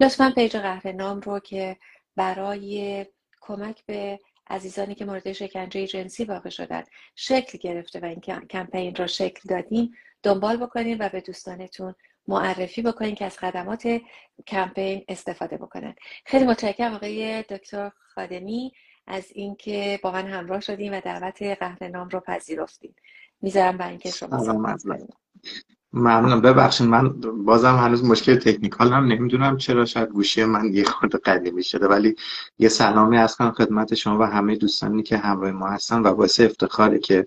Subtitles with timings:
[0.00, 1.76] لطفا پیج قهر نام رو که
[2.16, 3.06] برای
[3.40, 4.18] کمک به
[4.50, 6.82] عزیزانی که مورد شکنجه جنسی واقع شدن
[7.16, 8.20] شکل گرفته و این
[8.50, 11.94] کمپین را شکل دادیم دنبال بکنید و به دوستانتون
[12.28, 14.00] معرفی بکنید که از خدمات
[14.46, 15.94] کمپین استفاده بکنن.
[16.26, 18.72] خیلی متشکرم آقای دکتر خادمی
[19.06, 22.94] از اینکه با من همراه شدیم و دعوت قهرنام رو پذیرفتیم
[23.40, 24.38] می‌ذارم برای اینکه شما
[25.96, 27.08] ممنون ببخشید من
[27.44, 32.16] بازم هنوز مشکل تکنیکال هم نمی‌دونم چرا شاید گوشی من یه خورده قدیمی شده ولی
[32.58, 36.40] یه سلامی از کنم خدمت شما و همه دوستانی که همراه ما هستن و باعث
[36.40, 37.26] افتخاره که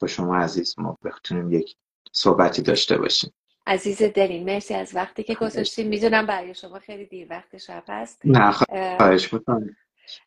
[0.00, 1.76] با شما عزیز ما بتونیم یک
[2.12, 3.32] صحبتی داشته باشیم.
[3.66, 5.88] عزیز دلیم مرسی از وقتی که گذاشتیم.
[5.88, 8.20] می‌دونم برای شما خیلی دیر وقت شب هست.
[8.24, 9.76] نه خواهش می‌کنم.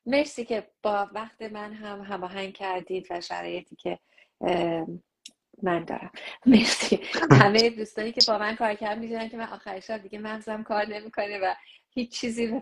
[0.05, 3.99] مرسی که با وقت من هم هماهنگ کردید و شرایطی که
[5.63, 6.11] من دارم.
[6.45, 6.99] مرسی.
[7.31, 10.85] همه دوستانی که با من کار کردن می‌دونن که من آخر شب دیگه مغزم کار
[10.85, 11.55] نمی‌کنه و
[11.89, 12.61] هیچ چیزی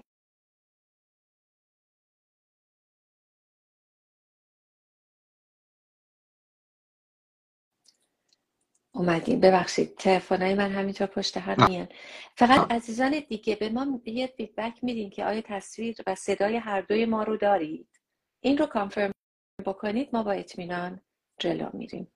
[8.93, 9.95] اومدیم ببخشید.
[9.97, 11.87] تلفنهای من همینطور پشت هم میان.
[12.35, 17.05] فقط عزیزان دیگه به ما یه فیدبک میدین که آیا تصویر و صدای هر دوی
[17.05, 18.01] ما رو دارید؟
[18.43, 19.11] این رو کانفرم
[19.65, 21.01] بکنید ما با اطمینان
[21.39, 22.11] جلو میریم.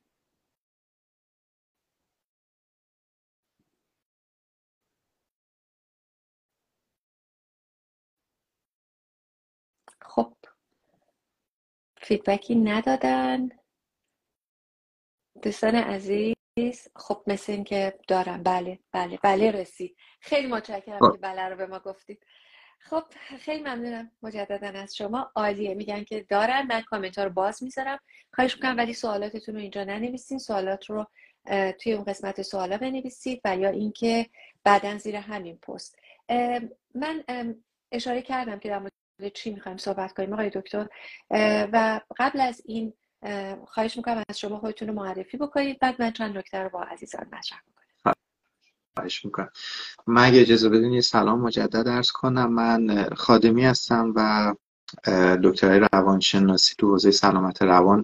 [12.04, 13.50] فیدبکی ندادن.
[15.42, 16.36] دوستان عزیز
[16.96, 18.44] خب مثل این که دارم.
[18.44, 21.12] بله بله بله رسید خیلی متشکرم.
[21.12, 22.26] که بله رو به ما گفتید.
[22.80, 23.04] خب
[23.40, 25.32] خیلی ممنونم مجددا از شما.
[25.36, 25.76] عالیه.
[25.76, 26.68] میگن که دارن.
[26.68, 28.00] من کامنت ها رو باز می‌ذارم.
[28.34, 30.40] خواهش می‌کنم ولی سوالاتتون رو اینجا ننویسین.
[30.40, 31.08] سوالات رو
[31.80, 33.42] توی اون قسمت سوالا بنویسید.
[33.46, 34.30] و یا اینکه
[34.64, 36.00] بعدا زیر همین پست.
[36.96, 37.24] من
[37.92, 38.80] اشاره کردم که در
[39.30, 40.88] چی می‌خوایم صحبت کنیم آقای دکتر؟
[41.74, 42.94] و قبل از این
[43.68, 45.80] خواهش می‌کنم از شما خودتون رو معرفی بکنید.
[45.80, 48.14] بعد من چند نکته رو با عزیزان مطرح می‌کنم.
[48.96, 49.50] خواهش می‌کنم.
[50.08, 52.54] من اگه اجازه بدین سلام مجدد ارز کنم.
[52.54, 54.54] من خادمی هستم و
[55.44, 58.04] دکترای روانشناسی تو حوزه سلامت روان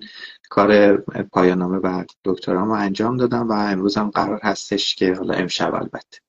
[0.50, 0.98] کار
[1.32, 6.20] پایانامه و دکترامو انجام دادم و امروز هم قرار هستش که حالا امشب البته.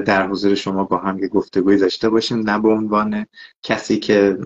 [0.00, 2.50] در حضور شما با هم یه گفتگوی داشته باشیم.
[2.50, 3.26] نه به عنوان
[3.62, 4.38] کسی که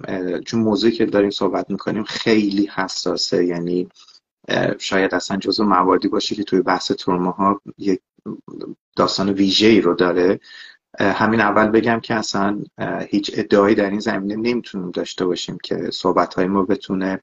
[0.47, 3.45] چون موضوعی که داریم صحبت می‌کنیم خیلی حساسه.
[3.45, 3.89] یعنی
[4.79, 8.01] شاید اصلا جزو مواردی باشه که توی بحث تروما ها یک
[8.97, 10.41] داستان ویژه ای رو داره.
[11.00, 12.62] همین اول بگم که اصلا
[13.09, 17.21] هیچ ادعایی در این زمینه نمی‌تونیم داشته باشیم که صحبت های ما بتونه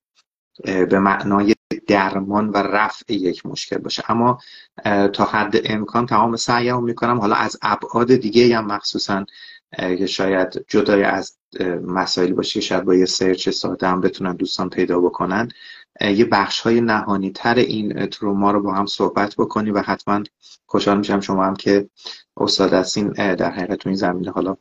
[0.63, 1.55] به معنای
[1.87, 4.03] درمان و رفع یک مشکل باشه.
[4.11, 4.39] اما
[5.13, 7.19] تا حد امکان تمام سعیم می‌کنم.
[7.19, 9.25] حالا از ابعاد دیگه هم مخصوصا
[9.77, 11.37] که شاید جدای از
[11.87, 15.49] مسائلی باشه که شاید با یه سرچ ساده هم بتونن دوستان پیدا بکنن.
[16.01, 20.23] یه بخش های نهانی تر این تروما رو با هم صحبت بکنی و حتما
[20.65, 21.89] خوشحال میشم شما هم که
[22.37, 24.57] استاد هستین در حقیقت تو این زمینه حالا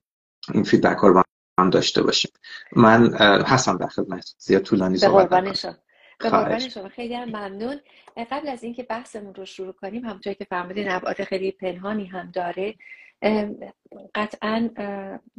[0.55, 1.23] این فیدبک رو با
[1.61, 2.31] هم داشته باشیم.
[2.77, 3.15] من
[3.47, 4.35] هستم در خدمت.
[4.39, 5.37] زیاد طولانی صحبت به
[6.31, 6.89] قربان شما.
[6.89, 7.81] خیلی هم ممنون.
[8.31, 12.75] قبل از اینکه بحثمون رو شروع کنیم همونطور که فرمودین ابعاد خیلی پنهانی هم داره.
[14.15, 14.71] قطعا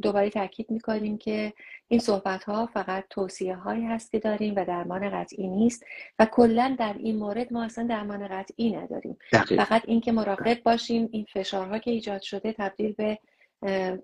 [0.02, 1.52] دوباره تاکید می‌کنیم که
[1.92, 5.84] این صحبت ها فقط توصیه هایی هست که داریم و درمان قطعی نیست
[6.18, 9.18] و کلا در این مورد ما اصلا درمان قطعی نداریم.
[9.32, 13.18] فقط اینکه مراقب باشیم این فشارها که ایجاد شده تبدیل به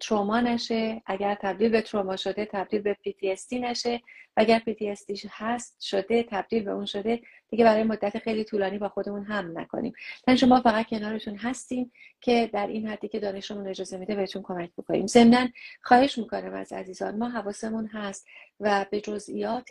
[0.01, 1.03] تروما نشه.
[1.07, 4.01] اگر تبدیل به تروما شده تبدیل به PTSD نشه.
[4.37, 8.89] و اگر PTSD هست شده تبدیل به اون شده دیگه برای مدت خیلی طولانی با
[8.89, 9.93] خودمون هم نکنیم.
[10.29, 14.71] من شما فقط کنارتون هستیم که در این حدی که دانشمون اجازه میده بهتون کمک
[14.79, 15.07] بکنیم.
[15.07, 15.49] ضمنا
[15.83, 18.27] خواهش می‌کنم از عزیزان ما حواسمون هست
[18.61, 19.69] و به جزئیات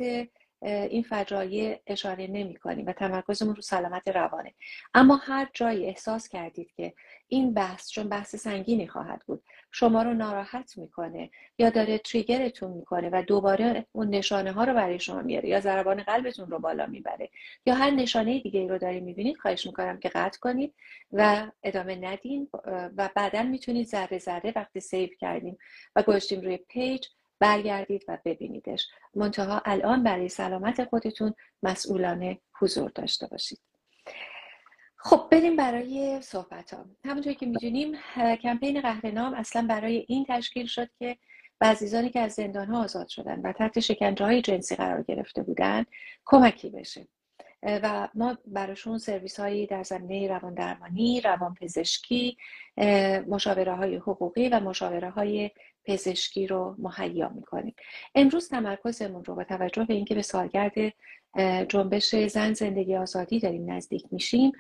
[0.62, 4.54] این فجایع اشاره نمی کنیم و تمرکزمون رو سلامت روانه.
[4.94, 6.94] اما هر جایی احساس کردید که
[7.28, 13.10] این بحث چون بحث سنگینی خواهد بود شما رو ناراحت می‌کنه یا داره تریگرتون می‌کنه
[13.14, 17.30] و دوباره اون نشانه ها رو برای شما میاره یا ضربان قلبتون رو بالا می‌بره
[17.66, 20.74] یا هر نشانه دیگه ای رو دارید می‌بینید خواهش می‌کنم که قطع کنید
[21.12, 22.50] و ادامه ندین.
[22.98, 25.58] و بعدا می‌تونید ذره ذره وقتی save کردیم
[25.96, 27.08] و گذاشتیم روی page
[27.40, 28.88] برگردید و ببینیدش.
[29.16, 33.60] منتها الان برای سلامت خودتون مسئولانه حضور داشته باشید.
[34.96, 37.96] خب بریم برای صحبت ها همونطور که می‌دونیم
[38.42, 41.18] کمپین قهرنام اصلا برای این تشکیل شد که
[41.60, 45.44] به عزیزانی که از زندان ها آزاد شدن و تحت شکنجه های جنسی قرار گرفته
[45.44, 45.86] بودن
[46.26, 47.08] کمکی بشه.
[47.64, 52.38] و ما براشون سرویس هایی در زمینه روان درمانی روان پزشکی
[53.28, 55.52] مشاوره های حقوقی و مشاوره های
[55.88, 57.76] پزشکی رو مهیا می‌کنیم.
[58.16, 60.74] امروز تمرکزمون رو با توجه به اینکه به سالگرد
[61.70, 64.52] جنبش زن زندگی آزادی داریم نزدیک میشیم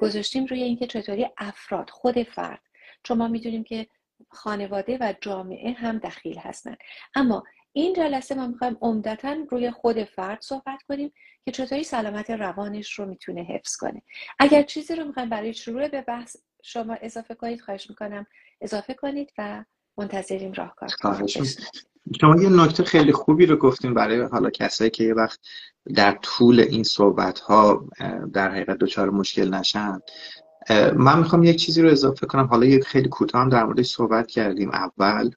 [0.00, 2.60] گذاشتیم روی اینکه چطوری افراد خود فرد
[3.02, 3.86] چون ما می‌دونیم که
[4.30, 6.78] خانواده و جامعه هم دخیل هستند
[7.14, 11.12] اما این جلسه ما می‌خوایم عمدتا روی خود فرد صحبت کنیم
[11.44, 14.02] که چطوری سلامت روانش رو می‌تونه حفظ کنه.
[14.38, 18.26] اگر چیزی رو می‌خوایم برای شروع به بحث شما اضافه کنید خواهش می‌کنم
[18.60, 19.64] اضافه کنید و
[19.98, 20.88] منتظریم راهکار
[22.20, 25.40] شما یه نکته خیلی خوبی رو گفتیم برای حالا کسایی که یه وقت
[25.94, 27.84] در طول این صحبت ها
[28.32, 29.98] در حقیقت دچار مشکل نشن.
[30.96, 32.46] من می‌خوام یک چیزی رو اضافه کنم.
[32.46, 34.70] حالا یک خیلی کوتاه هم در موردش صحبت کردیم.
[34.70, 35.30] اول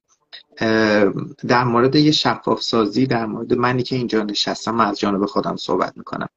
[1.48, 5.98] در مورد یه شفاف سازی در مورد منی که اینجا نشستم از جانب خودم صحبت
[5.98, 6.28] می‌کنم.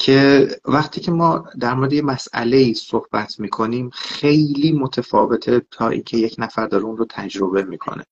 [0.00, 6.34] که وقتی که ما در مورد یه مسئله صحبت می‌کنیم خیلی متفاوته تا اینکه یک
[6.38, 8.04] نفر داره اون رو تجربه می‌کنه.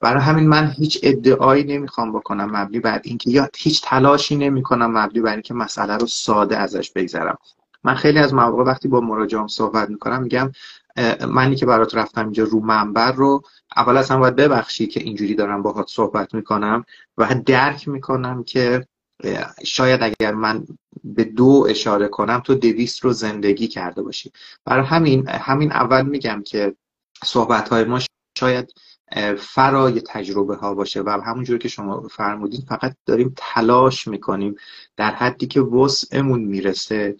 [0.00, 5.20] برای همین من هیچ ادعایی نمی‌خوام بکنم مبنی بر اینکه یا هیچ تلاشی نمی‌کنم مبنی
[5.20, 7.38] بر اینکه مسئله رو ساده ازش بگذرم.
[7.84, 10.52] من خیلی از مواقع وقتی با مراجعام صحبت می‌کنم میگم
[11.28, 13.42] منی که برات رفتم اینجا رو منبر رو
[13.76, 16.84] اول از هم باید ببخشی که اینجوری دارم باهات صحبت می‌کنم
[17.18, 18.86] و درک می‌کنم که
[19.64, 20.66] شاید اگر من
[21.04, 24.32] به دو اشاره کنم تو دویست رو زندگی کرده باشی.
[24.64, 26.74] برای همین همین اول میگم که
[27.24, 27.98] صحبت های ما
[28.38, 28.74] شاید
[29.38, 34.56] فرای تجربه ها باشه و همونجور که شما فرمودین فقط داریم تلاش می‌کنیم
[34.96, 37.16] در حدی که وسعمون می‌رسه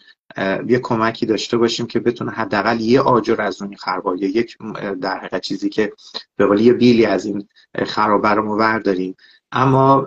[0.68, 4.58] یه کمکی داشته باشیم که بتونه حداقل یه آجر از اون خرابه یک
[5.00, 5.92] در حقیقت چیزی که
[6.36, 7.48] به یه بیلی از این
[7.86, 9.16] خرابه رو ورداریم
[9.52, 10.06] اما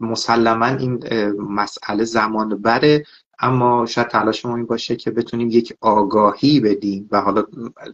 [0.00, 1.04] مسلما این
[1.38, 3.04] مسئله زمان بره
[3.38, 7.08] اما شاید تلاش ما این باشه که بتونیم یک آگاهی بدیم.
[7.12, 7.42] و حالا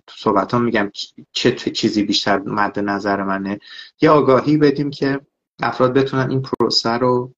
[0.07, 0.91] تو صحبت ها میگم
[1.33, 3.61] چه چیزی بیشتر مد نظر منه.
[4.01, 5.21] یه آگاهی بدیم که
[5.63, 7.33] افراد بتونن این پروسه رو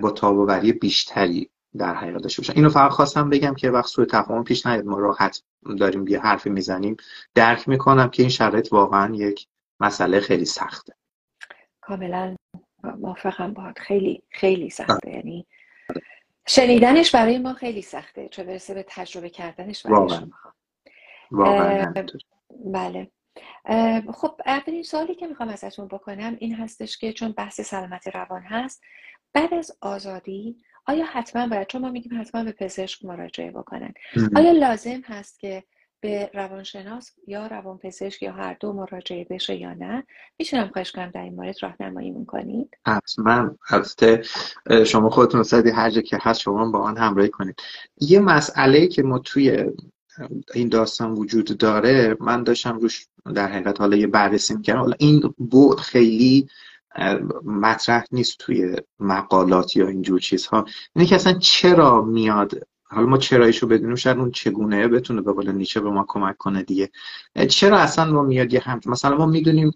[0.00, 2.52] با تاباوری بیشتری در حقیقت داشته باشن.
[2.52, 4.84] اینو فقط خواستم بگم که وقت سوی تفاهم پیش نیاد.
[4.84, 5.42] ما راحت
[5.78, 6.96] داریم یه حرفی می‌زنیم.
[7.34, 9.46] درک می‌کنم که این شرایط واقعا یک
[9.80, 10.94] مسئله خیلی سخته.
[11.80, 12.36] کاملا.
[12.94, 13.78] موافقم باهات.
[13.78, 15.10] خیلی خیلی سخته.
[15.10, 15.46] یعنی
[16.46, 18.28] شنیدنش برای ما خیلی سخته.
[18.28, 20.30] چه برسه به تجربه کردنش برای شما.
[22.64, 23.10] بله.
[24.12, 28.82] خب اولین سوالی که می‌خوام ازتون بکنم این هستش که چون بحث سلامت روان هست
[29.32, 30.56] بعد از آزادی
[30.86, 33.94] آیا حتما باید چون ما میگیم حتما به پزشک مراجعه بکنن
[34.36, 35.64] آیا لازم هست که
[36.00, 40.04] به روانشناس یا روانپزشک یا هر دو مراجعه بشه یا نه
[40.38, 43.50] می‌تونم خواهش کنم در این مورد راهنمایی می‌کنید؟ حتما.
[43.70, 44.22] البته
[44.86, 47.60] شما خودتون سدی هر جا که هست شما با آن همراهی کنید.
[48.00, 49.64] یه مسئله که ما توی
[50.54, 54.80] این داستان وجود داره من داشتم روش در حقیقت حالا یه بررسی می‌کردم.
[54.80, 56.48] حالا این بود خیلی
[57.44, 60.64] مطرح نیست توی مقالات یا اینجور چیزها.
[60.94, 65.52] اینه که اصلا چرا میاد حالا ما چرایشو بدونیم شاید اون چگونه بتونه به قول
[65.52, 66.90] نیچه به ما کمک کنه دیگه.
[67.50, 69.72] چرا اصلا ما میاد یه هم مثلا ما می‌دونیم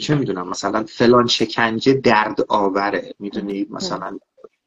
[0.00, 3.14] چه می‌دونم مثلا فلان شکنجه درد آوره.
[3.18, 4.18] می‌دونی؟ مثلا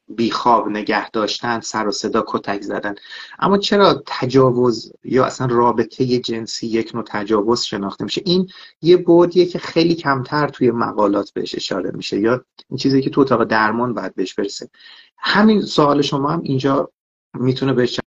[0.08, 2.94] بیخواب نگه داشتن سر و صدا کتک زدن.
[3.38, 8.48] اما چرا تجاوز یا اصلا رابطه جنسی یک نوع تجاوز شناخته میشه؟ این
[8.82, 13.20] یه بودیه که خیلی کمتر توی مقالات بهش اشاره میشه یا این چیزی که تو
[13.20, 14.70] اتاق درمان باید بهش برسه.
[15.18, 16.90] همین سوال شما هم اینجا
[17.34, 18.00] می‌تونه بهش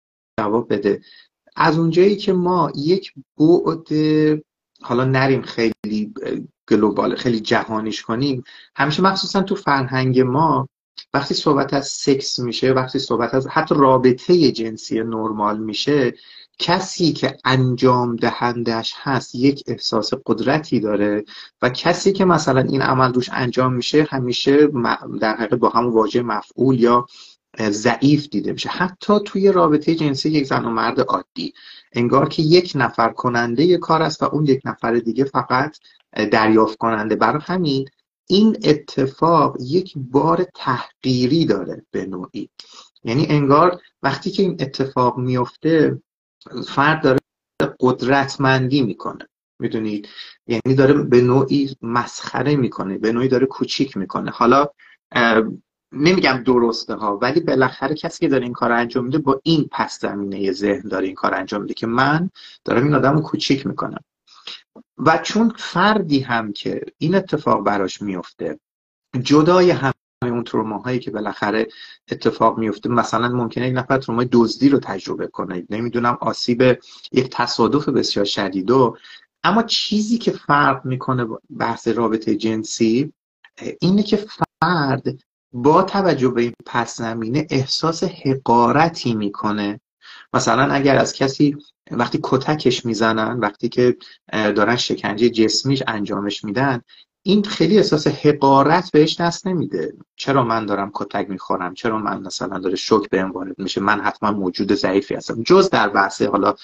[0.40, 1.00] جواب بده.
[1.56, 3.88] از اونجایی که ما یک بعد
[4.82, 6.14] حالا نریم خیلی
[6.68, 8.44] گلوبال خیلی جهانیش کنیم
[8.76, 10.68] همیشه مخصوصا تو فرهنگ ما
[11.14, 16.14] وقتی صحبت از سکس میشه وقتی صحبت از حتی رابطه جنسی نرمال میشه
[16.58, 21.24] کسی که انجام دهندش هست یک احساس قدرتی داره
[21.62, 24.68] و کسی که مثلا این عمل روش انجام میشه همیشه
[25.20, 27.06] در حقیقت با همون واژه مفعول یا
[27.60, 28.68] ضعیف دیده میشه.
[28.68, 31.52] حتی توی رابطه جنسی یک زن و مرد عادی.
[31.92, 35.76] انگار که یک نفر کننده کار است و اون یک نفر دیگه فقط
[36.12, 37.16] دریافت کننده.
[37.16, 37.88] برای همین
[38.26, 42.48] این اتفاق یک بار تحقیری داره به نوعی.
[43.04, 46.02] یعنی انگار وقتی که این اتفاق میفته
[46.66, 47.18] فرد داره
[47.80, 49.28] قدرتمندی می‌کنه.
[49.58, 50.08] می‌دونید؟
[50.46, 54.30] یعنی داره به نوعی مسخره می‌کنه به نوعی داره کوچیک می‌کنه.
[54.30, 54.66] حالا
[55.92, 60.00] نمیگم درسته ها ولی بالاخره کسی که داره این کار انجام میده با این پس
[60.00, 62.30] زمینه ذهن داره این کار انجام میده که من
[62.64, 64.04] دارم این آدم رو کوچیک می‌کنم.
[64.98, 68.58] و چون فردی هم که این اتفاق براش میفته
[69.22, 71.68] جدای هم اون تروماهایی که بالاخره
[72.10, 75.66] اتفاق میفته مثلا ممکنه یک نفر ترومای دزدی رو تجربه کنه.
[75.70, 76.62] نمی‌دونم آسیب
[77.12, 78.96] یک تصادف بسیار شدید و
[79.44, 81.26] اما چیزی که فرق می‌کنه
[81.58, 83.12] بحث رابطه جنسی
[83.80, 84.16] اینه که
[84.60, 85.04] فرد
[85.52, 89.80] با توجه به این پس زمینه احساس حقارتی می‌کنه.
[90.34, 91.56] مثلا اگر از کسی
[91.90, 93.96] وقتی کتکش می‌زنن وقتی که
[94.32, 96.82] دارن شکنجه جسمیش انجامش میدن
[97.26, 99.94] این خیلی احساس حقارت بهش دست نمیده.
[100.16, 104.30] چرا من دارم کتک می‌خورم؟ چرا من مثلا داره شوک به وارد میشه؟ من حتما
[104.30, 105.42] موجود ضعیفی هستم.
[105.42, 106.54] جز در بحث حالا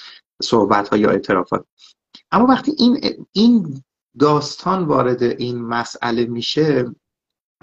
[0.42, 1.64] صحبت ها یا اعترافات.
[2.32, 3.00] اما وقتی این
[3.32, 3.82] این
[4.18, 6.94] داستان وارد این مسئله میشه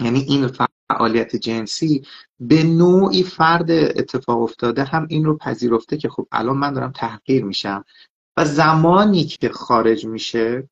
[0.00, 0.50] یعنی این
[0.90, 2.02] فعالیت جنسی
[2.40, 7.44] به نوعی فرد اتفاق افتاده هم این رو پذیرفته که خب الان من دارم تحقیر
[7.44, 7.84] میشم.
[8.36, 10.68] و زمانی که خارج میشه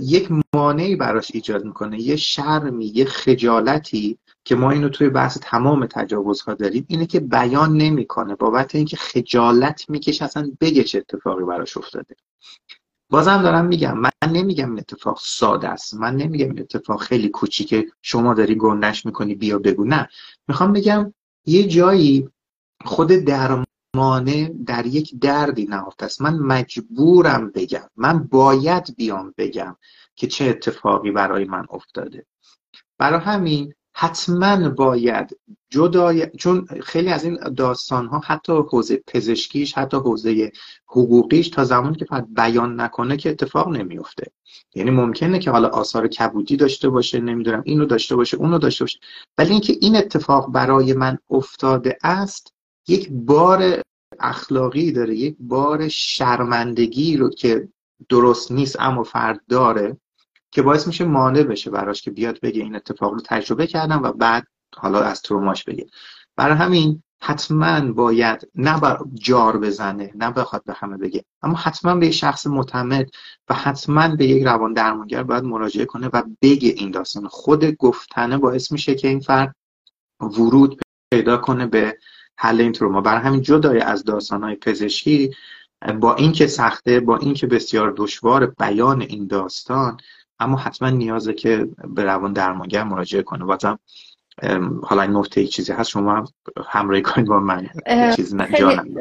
[0.00, 5.86] یک مانعی براش ایجاد می‌کنه یه شرمی یه خجالتی که ما اینو توی بحث تمام
[5.86, 11.76] تجاوزها داریم اینه که بیان نمی‌کنه بابت اینکه خجالت می‌کشه اصلا بگه چه اتفاقی براش
[11.76, 12.16] افتاده.
[13.10, 15.94] بازم دارم میگم من نمیگم این اتفاق ساده است.
[15.94, 19.84] من نمیگم این اتفاق خیلی کوچیکه شما داری گندش می‌کنی بیا بگو.
[19.84, 20.08] نه.
[20.48, 21.14] می‌خوام بگم
[21.46, 22.28] یه جایی
[22.84, 26.22] خود درمانه در یک دردی نهفته است.
[26.22, 29.76] من مجبورم بگم من باید بیام بگم
[30.16, 32.26] که چه اتفاقی برای من افتاده.
[32.98, 35.38] برای همین حتما باید
[35.70, 40.52] جدای چون خیلی از این داستان ها حتی حوزه پزشکیش حتی حوزه
[40.86, 44.32] حقوقیش تا زمانی که فرد بیان نکنه که اتفاق نمیفته
[44.74, 48.98] یعنی ممکنه که حالا آثار کبودی داشته باشه نمی‌دونم اینو داشته باشه اونو داشته باشه.
[49.38, 52.54] ولی اینکه این اتفاق برای من افتاده است
[52.88, 53.82] یک بار
[54.20, 57.68] اخلاقی داره یک بار شرمندگی رو که
[58.08, 59.96] درست نیست اما فرد داره.
[60.50, 64.12] که باعث میشه مانع بشه براش که بیاد بگه این اتفاق رو تجربه کردم و
[64.12, 65.86] بعد حالا از تروماش بگه.
[66.36, 71.94] برای همین حتما باید نه بر جار بزنه نه بخواد به همه بگه اما حتما
[71.94, 73.10] به یه شخص معتمد
[73.48, 77.28] و حتما به یک روان درمانگر باید مراجعه کنه و بگه این داستان.
[77.28, 79.56] خود گفتنه باعث میشه که این فرد
[80.20, 80.80] ورود
[81.12, 81.98] پیدا کنه به
[82.36, 83.00] حل این تروما.
[83.00, 85.30] برای همین جدای از داستانهای پزشکی
[86.00, 89.96] با اینکه سخته با اینکه بسیار دشوار بیان این داستان
[90.40, 93.44] اما حتما نیازه که به روان درمانگر مراجعه کنه.
[93.44, 93.78] بازم
[94.82, 96.24] حالا این نقطه چیزی هست شما
[96.66, 97.68] همراهی کنید با من.
[98.16, 98.94] چیزی جانم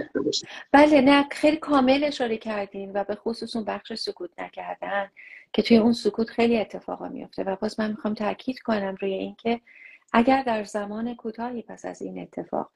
[0.71, 5.09] بله نه خیلی کامل اشاره کردین و به خصوص اون بخش سکوت نکردن
[5.53, 7.43] که توی اون سکوت خیلی اتفاقا میفته.
[7.43, 9.61] و باز من می‌خوام تاکید کنم روی اینکه
[10.13, 12.71] اگر در زمان کوتاهی پس از این اتفاق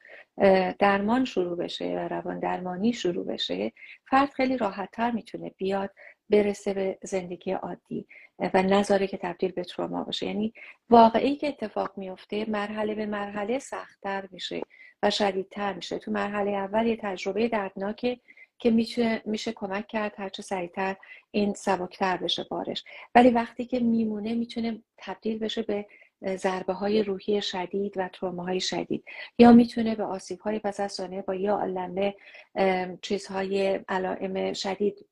[0.79, 3.71] درمان شروع بشه و روان درمانی شروع بشه
[4.05, 5.89] فرد خیلی راحتتر می‌تونه بیاد
[6.29, 8.07] برسه به زندگی عادی.
[8.39, 10.25] و نذاره که تبدیل به تروما باشه.
[10.25, 10.53] یعنی
[10.89, 14.61] واقعی که اتفاق میفته مرحله به مرحله سختتر میشه
[15.03, 15.99] و شدیدتر میشه.
[15.99, 18.19] تو مرحله اول یه تجربه دردناکه
[18.57, 20.95] که میشه, میشه کمک کرد هرچه سریعتر
[21.31, 22.83] این سبکتر بشه بارش.
[23.15, 25.85] ولی وقتی که میمونه می‌تونه تبدیل بشه به
[26.25, 28.09] ضربه های روحی شدید و
[28.41, 29.05] های شدید.
[29.39, 32.15] یا می‌تونه به آسیب های پس از سانه با یا علمه
[33.01, 35.05] چیزهای علائم شدید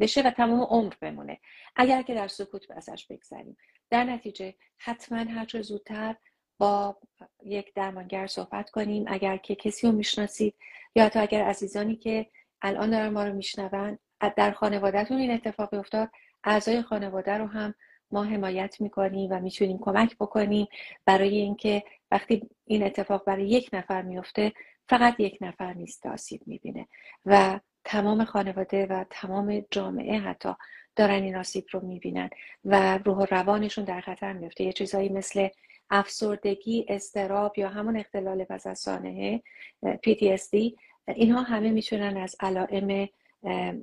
[0.00, 1.40] بشه و تمام عمر بمونه.
[1.76, 3.56] اگر که در سکوت ازش بگذریم.
[3.90, 6.16] در نتیجه حتما هر زودتر
[6.58, 6.96] با
[7.44, 9.04] یک درمانگر صحبت کنیم.
[9.06, 10.54] اگر که کسی رو می‌شناسید
[10.96, 12.26] یا حتی اگر عزیزانی که
[12.62, 13.98] الان دارن ما رو میشنون
[14.36, 16.10] در خانوادهتون این اتفاقی افتاد
[16.44, 17.74] اعضای خانواده رو هم
[18.10, 20.66] ما حمایت می‌کنیم و می‌تونیم کمک بکنیم
[21.04, 24.52] برای اینکه وقتی این اتفاق برای یک نفر میفته
[24.88, 26.88] فقط یک نفر نیست آسیب می‌بینه.
[27.26, 30.54] و تمام خانواده و تمام جامعه حتی
[30.96, 32.30] دارن این آسیب رو می‌بینن
[32.64, 35.48] و روح و روانشون در خطر میفته یه چیزایی مثل
[35.90, 39.42] افسردگی استراب یا همون اختلال پس از سانحه
[39.86, 40.74] PTSD
[41.08, 43.08] اینها همه می‌تونن از علائم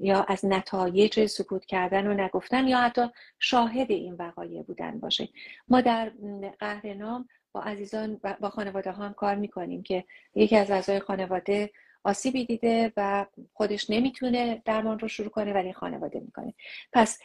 [0.02, 3.08] یا از نتایج سکوت کردن و نگفتن یا حتی
[3.40, 5.30] شاهد این وقایع بودن باشه.
[5.68, 6.12] ما در
[6.60, 10.04] قهرنام با عزیزان با خانواده ها هم کار می‌کنیم که
[10.36, 11.72] یکی از اعضای خانواده
[12.04, 16.54] آسیبی دیده و خودش نمی‌تونه درمان رو شروع کنه ولی خانواده می‌کنه.
[16.94, 17.20] پس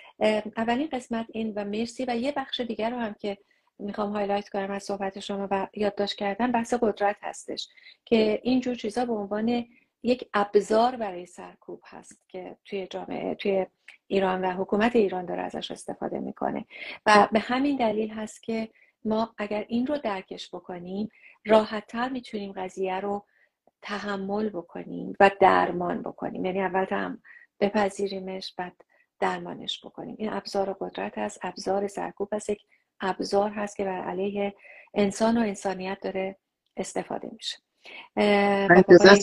[0.57, 3.39] اولین قسمت این و مرسی و یه بخش دیگر رو هم که
[3.79, 7.69] می‌خوام highlight کنم از صحبت شما و یادداشت کردن بحث قدرت هستش
[8.05, 9.67] که اینجور چیزا به عنوان
[10.03, 13.67] یک ابزار برای سرکوب هست که توی جامعه توی
[14.07, 16.65] ایران و حکومت ایران داره ازش استفاده می‌کنه.
[17.07, 18.69] و به همین دلیل هست که
[19.05, 21.09] ما اگر این رو درکش بکنیم
[21.47, 23.25] راحتتر می‌تونیم قضیه رو
[23.83, 26.45] تحمل بکنیم و درمان بکنیم.
[26.45, 27.23] یعنی اول هم
[27.61, 28.73] بپذیریمش بعد
[29.21, 30.17] درمانش بکنیم.
[30.19, 32.63] این ابزار قدرت هست ابزار سرکوب هست یک
[33.01, 34.55] ابزار هست که بر علیه
[34.95, 36.37] انسان و انسانیت داره
[36.77, 37.59] استفاده میشه.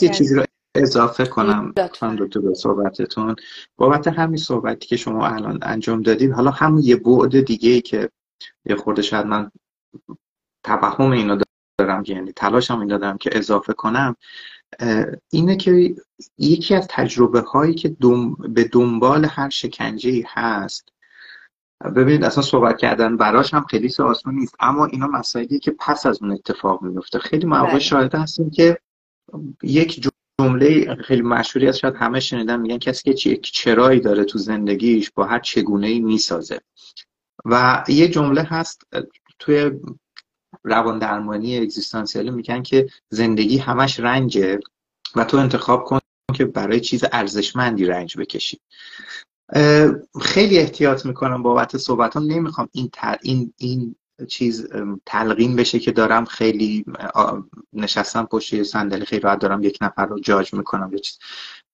[0.01, 0.44] یه چیزی رو
[0.75, 3.36] اضافه کنم خانم دکتر به صحبتتون.
[3.77, 8.10] بابت همین صحبتی که شما الان انجام دادین حالا هم یه بعد دیگه ای که
[8.65, 9.51] یه خورده شاید من
[10.63, 11.38] توهم اینو
[11.80, 14.15] دارم یعنی تلاشم این دادم که اضافه کنم
[15.32, 15.96] اینه که
[16.38, 17.96] یکی از تجربه هایی که
[18.50, 20.89] به دنبال هر شکنجه ای هست
[21.96, 26.22] ببینید اصلا صحبت کردن براش هم خیلی آسون نیست اما اینا مسائلی که پس از
[26.22, 27.80] اون اتفاق میفته خیلی مواقع بله.
[27.80, 28.77] شاهد هستیم که
[29.63, 30.10] یک
[30.43, 35.12] جمله خیلی مشهوری از شاید همه شنیدن میگن کسی که یک چرایی داره تو زندگیش
[35.12, 36.59] با هر چگونه ای می‌سازه.
[37.45, 38.81] و یه جمله هست
[39.39, 39.71] توی
[40.63, 44.59] روان درمانی اگزیستانسیالی میگن که زندگی همش رنجه
[45.15, 46.00] و تو انتخاب کن
[46.35, 48.59] که برای چیز ارزشمندی رنج بکشی.
[50.21, 53.95] خیلی احتیاط می‌کنم بابت صحبتان نمی‌خوام این تر این این
[54.27, 54.67] چیز
[55.05, 56.86] تلقین بشه که دارم خیلی
[57.74, 61.20] نشستم پشت صندلی خیلی راحت دارم یک نفر رو جاج می‌کنم یا چیز.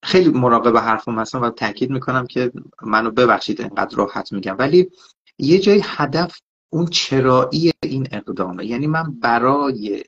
[0.03, 4.55] خیلی مراقب حرفم هستم و تاکید می‌کنم که منو ببخشید اینقدر راحت میگم.
[4.59, 4.91] ولی
[5.37, 8.65] یه جای هدف اون چرایی این اقدامه.
[8.65, 10.03] یعنی من برای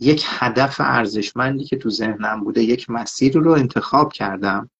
[0.00, 4.70] یک هدف ارزشمندی که تو ذهنم بوده یک مسیر رو انتخاب کردم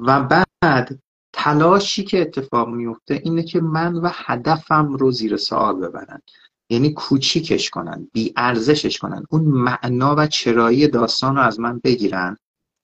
[0.00, 0.98] و بعد
[1.36, 6.22] تلاشی که اتفاق میفته اینه که من و هدفم رو زیر سوال ببرن.
[6.70, 12.36] یعنی کوچیکش کنن بی ارزشش کنن اون معنا و چرایی داستان رو از من بگیرن.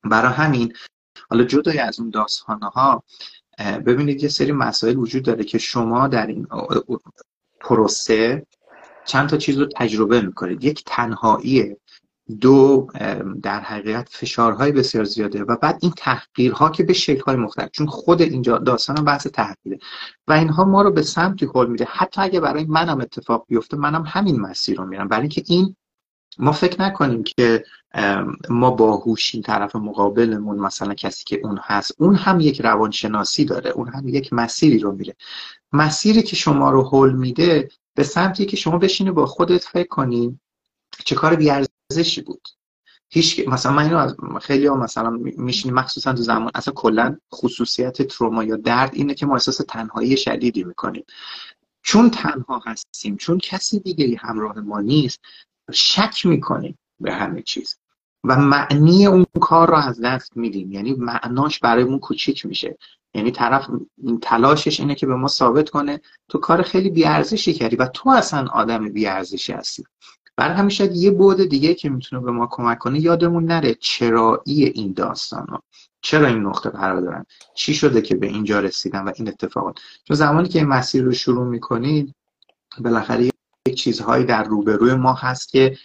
[0.04, 0.73] برای همین
[1.30, 3.02] حالا جدای از اون داستانه ها
[3.59, 6.47] ببینید یه سری مسائل وجود داره که شما در این
[7.61, 8.47] پروسه
[9.04, 10.64] چند تا چیز رو تجربه می‌کنید.
[10.64, 11.76] یک تنهایی
[12.40, 12.87] دو
[13.42, 18.22] در حقیقت فشارهای بسیار زیاده و بعد این تحقیرها که به شکلهای مختلف چون خود
[18.22, 19.78] اینجا داستان بحث تحقیره
[20.28, 21.88] و اینها ما رو به سمتی هل میده.
[21.90, 25.08] حتی اگه برای منم اتفاق بیفته منم همین مسیر رو میرم.
[25.08, 25.76] برای اینکه این
[26.38, 27.64] ما فکر نکنیم که
[28.50, 33.88] ما باهوشیم طرف مقابلمون مثلا کسی که اون هست اون هم یک روانشناسی داره اون
[33.88, 35.16] هم یک مسیری رو میره.
[35.72, 40.40] مسیری که شما رو حل میده به سمتی که شما بشینی با خودت فکر کنی
[41.05, 41.35] چه کار
[41.90, 42.48] بیارزشی بود.
[43.09, 46.50] هیچ مثلا من اینو خیلی ها مثلا میشینی مخصوصا تو زمان.
[46.55, 51.05] اصلا کلا خصوصیت تروما یا درد اینه که ما احساس تنهایی شدیدی می‌کنیم.
[51.83, 55.20] چون تنها هستیم چون کسی دیگری همراه ما نیست
[55.72, 57.79] شک می‌کنیم به همه چیز.
[58.24, 60.72] و معنی اون کار رو از دست میدیم.
[60.72, 62.79] یعنی معناش برای کوچیک میشه.
[63.14, 63.70] یعنی طرف
[64.22, 68.46] تلاشش اینه که به ما ثابت کنه تو کار خیلی بیارزشی کردی و تو اصلا
[68.53, 69.85] آدم بیارزشی هستی.
[70.40, 74.64] برای همین شاید یه بود دیگه که می‌تونه به ما کمک کنه یادمون نره چرایی
[74.64, 75.46] این داستان
[76.03, 80.16] چرا این نقطه قرار دارن؟ چی شده که به اینجا رسیدن و این اتفاقات؟ چون
[80.16, 82.14] زمانی که این مسیر رو شروع می‌کنید
[82.79, 83.24] بالاخره
[83.68, 85.79] یک چیزهایی در روبروی ما هست که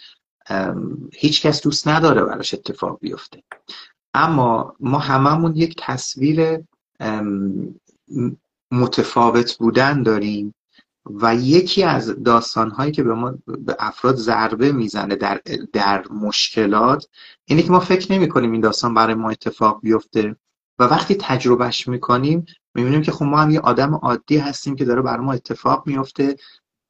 [1.12, 3.42] هیچ کس دوست نداره براش اتفاق بیفته.
[4.14, 6.60] اما ما هممون یک تصویر
[8.70, 10.54] متفاوت بودن داریم.
[11.10, 15.40] و یکی از داستانهایی که به ما به افراد ضربه می‌زنه در,
[15.72, 17.06] در مشکلات
[17.44, 20.36] اینه که ما فکر نمی کنیم این داستان برای ما اتفاق بیفته
[20.78, 25.02] و وقتی تجربهش می‌کنیم می‌بینیم که خب ما هم یه آدم عادی هستیم که داره
[25.02, 26.36] برای ما اتفاق میفته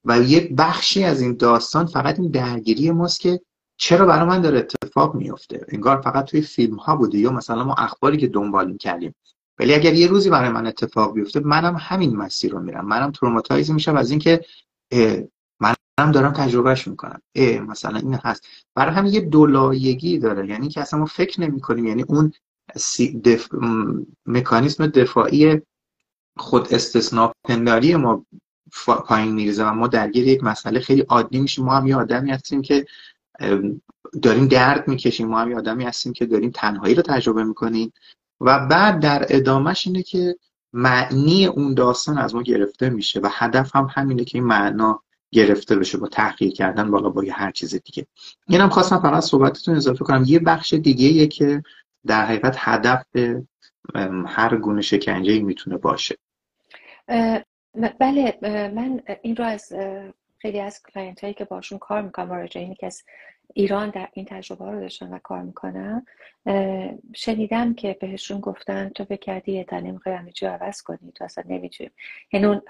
[0.05, 3.40] و یه بخشی از این داستان فقط این درگیری ماست که
[3.76, 7.74] چرا برای من داره اتفاق میفته انگار فقط توی فیلم ها بوده یا مثلا ما
[7.74, 9.14] اخباری که دنبال کردیم
[9.59, 12.87] ولی اگر یه روزی برای من اتفاق بیفته منم همین مسیر رو میرم.
[12.87, 14.45] منم تروماتایز میشم از اینکه
[15.61, 17.23] منم دارم تجربهش می‌کنم.
[17.69, 18.47] مثلا این هست.
[18.75, 20.49] برای هم یه دولایگی داره.
[20.49, 22.33] یعنی که اصلا ما فکر نمی کنیم یعنی اون
[23.25, 23.49] دف...
[24.27, 25.62] مکانیزم دفاعی
[26.37, 28.27] خود استثناء پنداری ما
[28.87, 31.64] پایین میریزه و ما درگیر یک مسئله خیلی عادی میشیم.
[31.64, 32.87] ما هم یه آدمی هستیم که
[34.23, 35.29] داریم درد می‌کشیم.
[35.29, 37.92] ما هم یه آدمی هستیم که داریم تنهایی رو تجربه می‌کنیم.
[38.40, 40.37] و بعد در ادامهش اینه که
[40.72, 45.77] معنی اون داستان از ما گرفته میشه و هدف هم همینه که این معنا گرفته
[45.77, 48.07] بشه با تحقیق کردن بالا با هر چیز دیگه.
[48.49, 50.25] اینم خواستم فقط صحبتتون اضافه کنم.
[50.27, 51.62] یه بخش دیگه که
[52.07, 53.07] در حقیقت هدف
[54.27, 56.16] هر گونه شکنجه می‌تونه باشه.
[58.01, 58.38] بله
[58.75, 59.72] من این رو از
[60.38, 63.03] خیلی از client هایی که باشون کار می‌کنم مراجعینی که از
[63.57, 66.07] ایران در این تجربه رو داشتن و کار می‌کنم
[67.14, 71.12] شنیدم که بهشون گفتن تو فکر کردی یه تنه می‌خوای همه چی عوض کنی.
[71.14, 71.92] تو اصلا نمی‌تونی
[72.33, 72.62] یعنی اون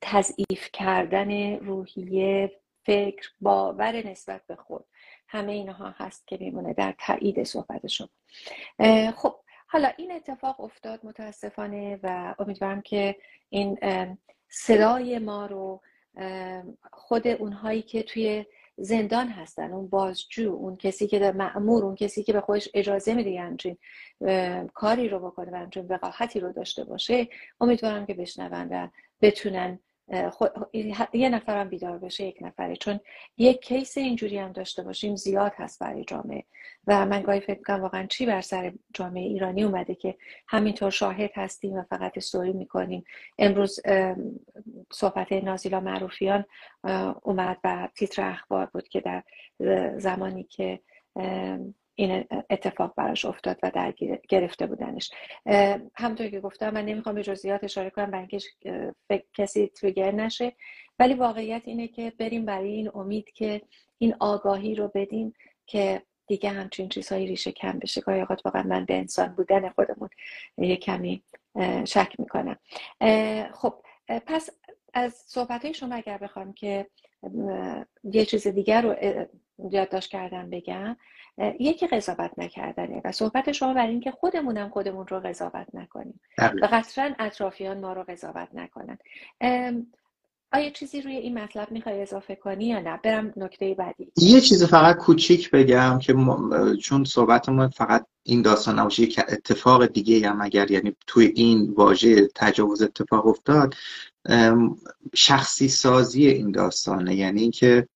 [0.00, 4.84] تضعیف کردن روحیه فکر باور نسبت به خود.
[5.28, 8.08] همه اینها هست که میمونه در تایید صحبت شما.
[9.16, 9.34] خب
[9.66, 13.16] حالا این اتفاق افتاد متاسفانه و امیدوارم که
[13.48, 13.78] این
[14.48, 15.80] صدای ما رو
[16.92, 18.44] خود اونهایی که توی
[18.82, 23.14] زندان هستن اون بازجو اون کسی که در معمور اون کسی که به خودش اجازه
[23.14, 23.76] میده همچین
[24.74, 27.28] کاری رو بکنه و همچین وقاحتی رو داشته باشه
[27.60, 28.88] امیدوارم که بشنون و
[29.20, 29.78] بتونن
[31.12, 32.76] یه نفرم بیدار بشه یک نفره.
[32.76, 33.00] چون
[33.36, 36.44] یک کیس اینجوری هم داشته باشیم زیاد هست برای جامعه.
[36.86, 40.16] و من گاهی فکر کنم واقعا چی بر سر جامعه ایرانی اومده که
[40.48, 43.04] همینطور شاهد هستیم و فقط استوری می‌کنیم.
[43.38, 43.80] امروز
[44.92, 46.44] صحبت نازیلا معروفیان
[47.22, 49.22] اومد و تیتر اخبار بود که در
[49.98, 50.80] زمانی که
[51.94, 53.94] این اتفاق براش افتاد و در
[54.28, 55.10] گرفته بودنش.
[55.94, 60.52] همونطور که گفتم من نمی‌خوام به جزئیات اشاره کنم برای اینکه کسی تریگر نشه.
[60.98, 63.62] ولی واقعیت اینه که بریم برای این امید که
[63.98, 65.32] این آگاهی رو بدیم
[65.66, 68.00] که دیگه همچین چیزهایی ریشه کم بشه.
[68.00, 70.08] گاهی اوقات واقعا من به انسان بودن خودمون
[70.58, 71.22] یه کمی
[71.84, 72.56] شک می‌کنم.
[73.54, 73.74] خب
[74.26, 74.50] پس
[74.94, 76.86] از صحبت شما اگر بخوام که
[78.04, 78.94] یه چیز دیگر رو
[79.70, 80.96] یادداشت کردم بگم
[81.60, 86.20] یکی قضاوت نکردنه و صحبت شما بر اینکه خودمونم خودمون رو قضاوت نکنیم.
[86.38, 88.98] و قطرا اطرافیان ما رو قضاوت نکنن.
[90.54, 94.12] آیا چیزی روی این مطلب می‌خوای اضافه کنی یا نه؟ برم نکته بعدی.
[94.16, 96.14] یه چیز فقط کوچیک بگم که
[96.82, 102.28] چون صحبتمون فقط این داستان نباشه یک اتفاق دیگه هم اگر یعنی توی این واژه
[102.34, 103.74] تجاوز اتفاق افتاد
[105.14, 107.14] شخصی سازی این داستانه.
[107.14, 107.88] یعنی اینکه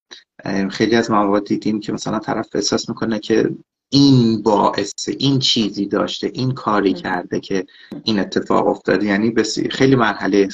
[0.70, 3.50] خیلی از مواد دیدیم که مثلا طرف احساس می‌کنه که
[3.90, 7.66] این باعث این چیزی داشته این کاری کرده که
[8.04, 9.06] این اتفاق افتاده.
[9.06, 9.34] یعنی
[9.70, 10.48] خیلی مرحله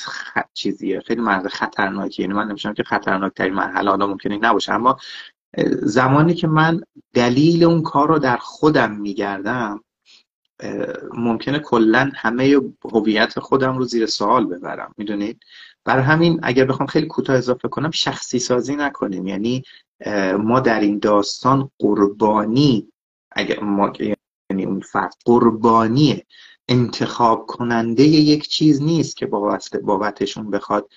[0.55, 2.27] چیزیه خیلی مرحله خطرناکیه.
[2.27, 4.73] یعنی من نمیشم که خطرناک ترین مرحله حالا ممکنه نباشه.
[4.73, 4.97] اما
[5.83, 6.81] زمانی که من
[7.15, 9.85] دلیل اون کار رو در خودم میگردم
[11.15, 12.61] ممکنه کلا همه
[12.93, 14.95] هویت خودم رو زیر سوال ببرم.
[14.99, 15.41] می‌دونید؟
[15.85, 19.27] برای همین اگر بخوام خیلی کوتاه اضافه کنم شخصی سازی نکنیم.
[19.27, 19.63] یعنی
[20.39, 22.93] ما در این داستان قربانی
[23.33, 23.93] اگر ما
[24.51, 26.23] یعنی اون فرد قربانی
[26.69, 29.27] انتخاب کننده یک چیز نیست که
[29.83, 30.89] بابتشون بخواد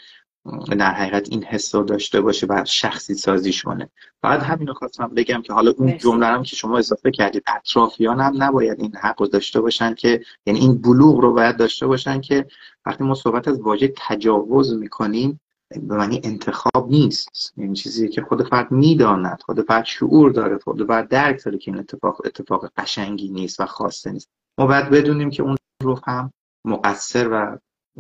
[0.77, 3.89] در حقیقت این حس رو داشته باشه و شخصی سازیش کنه.
[4.21, 8.19] فقط همین رو خواستم بگم که حالا اون جمله هم که شما اضافه کردید اطرافیان
[8.19, 12.21] هم نباید این حق رو داشته باشن که یعنی این بلوغ رو باید داشته باشن
[12.21, 12.47] که
[12.86, 17.53] وقتی ما صحبت از واژه تجاوز می‌کنیم به معنی انتخاب نیست.
[17.58, 21.58] این یعنی چیزی که خود فرد می‌داند خود فرد شعور داره خود فرد درک داره
[21.58, 24.29] که این اتفاق اتفاق قشنگی نیست و خاصه نیست.
[24.58, 26.31] ما باید بدونیم که اون رو هم
[26.65, 27.58] مقصر و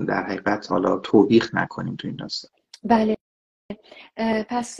[0.07, 2.51] در حقیقت حالا توبیخ نکنیم تو این داستان.
[2.83, 3.17] بله.
[4.49, 4.79] پس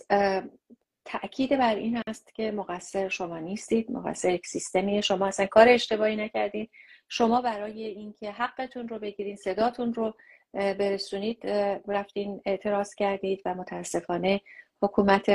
[1.06, 6.16] تاکید بر این هست که مقصر شما نیستید مقصر یک سیستمی شما اصلا کار اشتباهی
[6.16, 6.72] نکردید
[7.08, 10.14] شما برای اینکه حقتون رو بگیرید صداتون رو
[10.54, 11.48] برسونید
[11.88, 14.42] رفتین اعتراض کردید و متاسفانه
[14.82, 15.32] حکومت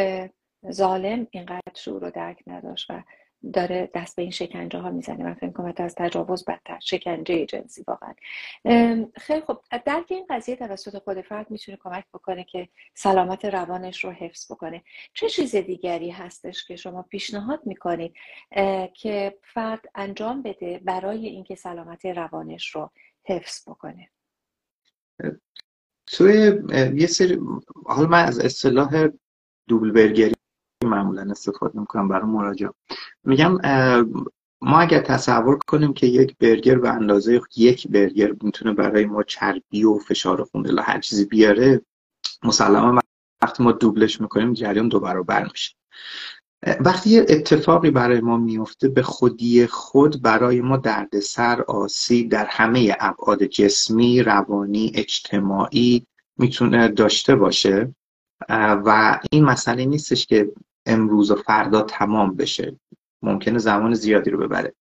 [0.71, 3.03] ظالم اینقدر شعور رو درک نداشت و
[3.53, 5.25] داره دست به این شکنجه ها می‌زنه.
[5.25, 6.79] من فکر کنم از تجاوز بدتر.
[6.81, 8.15] شکنجه جنسی واقعا.
[9.17, 14.11] خیلی خب درک این قضیه توسط خود فرد می‌تونه کمک بکنه که سلامت روانش رو
[14.11, 14.83] حفظ بکنه.
[15.15, 18.15] چه چیز دیگری هستش که شما پیشنهاد می‌کنید
[18.95, 22.91] که فرد انجام بده برای اینکه سلامت روانش رو
[23.25, 24.11] حفظ بکنه؟
[26.07, 26.53] توی
[26.95, 27.39] یه سری
[27.87, 29.09] حالا من از اصطلاح
[29.69, 29.91] دوبل
[30.85, 32.71] معمولا استفاده می‌کنم برای مراجعه.
[33.25, 33.59] میگم
[34.63, 39.85] ما اگر تصور کنیم که یک برگر به اندازه یک برگر می‌تونه برای ما چربی
[39.85, 41.83] و فشار خون یا هر چیزی بیاره
[42.43, 43.01] مسلما
[43.43, 45.75] وقتی ما دوبلش می‌کنیم جریان دو برابر میشه.
[46.81, 52.97] وقتی یه اتفاقی برای ما میفته به خودی خود برای ما دردسر آسیب در همه
[53.01, 56.07] ابعاد جسمی روانی اجتماعی
[56.39, 57.95] می‌تونه داشته باشه.
[58.85, 60.53] و این مسئله نیستش که
[60.87, 62.81] امروز و فردا تمام بشه.
[63.23, 64.75] ممکنه زمان زیادی رو ببره.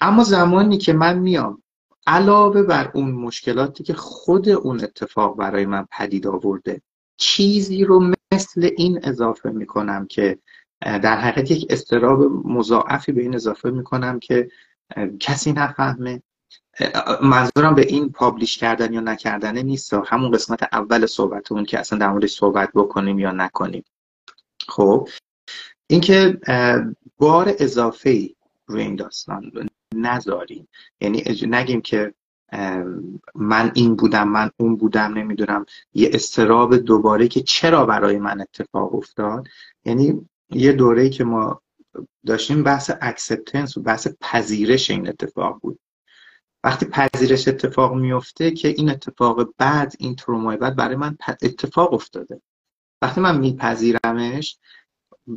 [0.00, 1.62] اما زمانی که من میام
[2.06, 6.82] علاوه بر اون مشکلاتی که خود اون اتفاق برای من پدید آورده
[7.16, 10.38] چیزی رو مثل این اضافه می‌کنم که
[10.80, 14.48] در حقیقت یک استراب مضاعفی به این اضافه می‌کنم که
[15.20, 16.22] کسی نفهمه.
[17.22, 22.10] منظورم به این پابلیش کردن یا نکردنه نیست همون قسمت اول صحبتمون که اصلا در
[22.10, 23.84] موردش صحبت بکنیم یا نکنیم.
[24.68, 25.08] خب
[25.86, 26.40] اینکه
[27.18, 28.34] بار اضافه ای
[28.66, 29.52] روی این داستان
[29.94, 30.68] نذاریم.
[31.00, 32.14] یعنی نگیم که
[33.34, 38.94] من این بودم من اون بودم نمی‌دونم یه استراب دوباره که چرا برای من اتفاق
[38.94, 39.48] افتاد.
[39.84, 41.62] یعنی یه دوره که ما
[42.26, 45.78] داشتیم بحث acceptance و بحث پذیرش این اتفاق بود.
[46.64, 52.40] وقتی پذیرش اتفاق میفته که این اتفاق بد این ترومای بد برای من اتفاق افتاده.
[53.02, 54.58] وقتی من میپذیرمش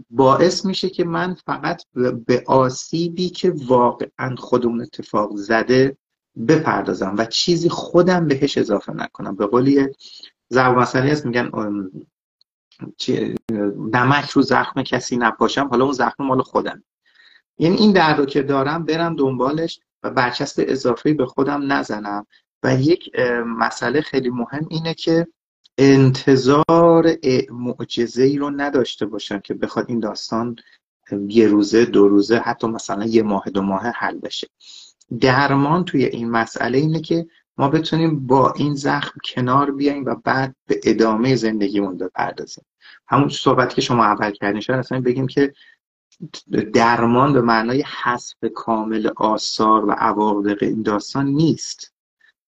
[0.10, 1.84] باعث میشه که من فقط
[2.26, 5.97] به آسیبی که واقعا خودمون اتفاق زده
[6.47, 9.36] بپردازم و چیزی خودم بهش اضافه نکنم.
[9.36, 9.88] به قولی
[10.54, 11.52] ضرب‌المثله هست میگن
[13.93, 16.84] نمک رو زخم کسی نپاشم حالا اون زخم مال خودم.
[17.58, 22.26] یعنی این در رو که دارم برم دنبالش و برچسب اضافه به خودم نزنم.
[22.63, 23.12] و یک
[23.45, 25.28] مسئله خیلی مهم اینه که
[25.77, 27.15] انتظار
[27.51, 30.55] معجزه رو نداشته باشم که بخواد این داستان
[31.27, 34.47] یه روزه دو روزه حتی مثلا یه ماه دو ماه حل بشه.
[35.19, 40.55] درمان توی این مسئله اینه که ما بتونیم با این زخم کنار بیایم و بعد
[40.67, 42.65] به ادامه زندگیمون بپردازیم.
[43.07, 45.53] همون صحبتی که شما اول کردین شاید اصلا بگیم که
[46.73, 51.93] درمان به معنای حذف کامل آثار و عواقب این داستان نیست.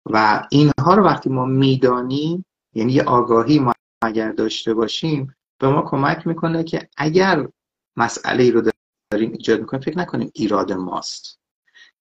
[0.06, 5.82] و اینها رو وقتی ما می‌دانیم یعنی یه آگاهی ما اگر داشته باشیم به ما
[5.82, 7.48] کمک می‌کنه که اگر
[7.96, 8.70] مسئله ای رو
[9.10, 11.38] داریم ایجاد می‌کنیم فکر نکنیم ایراد ماست.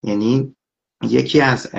[0.04, 0.56] یعنی
[1.04, 1.70] یکی از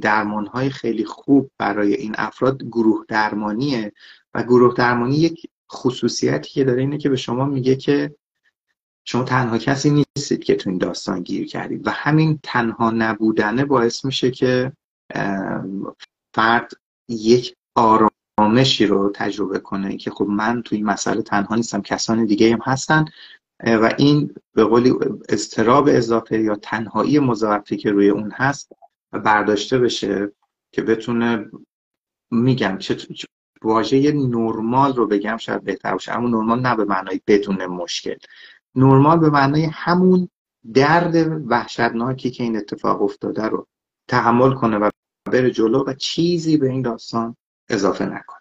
[0.00, 3.92] درمان های خیلی خوب برای این افراد گروه درمانیه
[4.34, 8.16] و گروه درمانی یک خصوصیتی که داره اینه که به شما میگه که
[9.04, 14.04] شما تنها کسی نیستید که تو این داستان گیر کردید و همین تنها نبودنه باعث
[14.04, 14.72] میشه که
[16.34, 16.72] فرد
[17.08, 22.52] یک آرامشی رو تجربه کنه که خب من توی این مسئله تنها نیستم کسان دیگه
[22.52, 23.04] هم هستن.
[23.64, 24.94] و این به قولی
[25.28, 28.72] استراب اضافه یا تنهایی مضاعفی که روی اون هست
[29.12, 30.32] برداشته بشه
[30.72, 31.50] که بتونه
[32.30, 32.96] میگم چه
[33.62, 36.12] واژه نرمال رو بگم شاید بهتر باشه.
[36.12, 38.16] اما نرمال نه به معنای بدون مشکل.
[38.74, 40.28] نرمال به معنای همون
[40.74, 43.66] درد وحشتناکی که این اتفاق افتاده رو
[44.08, 44.90] تحمل کنه و
[45.32, 47.36] بره جلو و چیزی به این داستان
[47.72, 48.38] اضافه نکنه.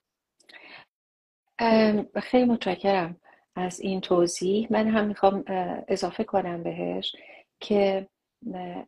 [2.22, 3.18] خیلی متشکرم
[3.56, 4.68] از این توضیح.
[4.70, 5.44] من هم می‌خوام
[5.88, 7.16] اضافه کنم بهش
[7.60, 8.10] که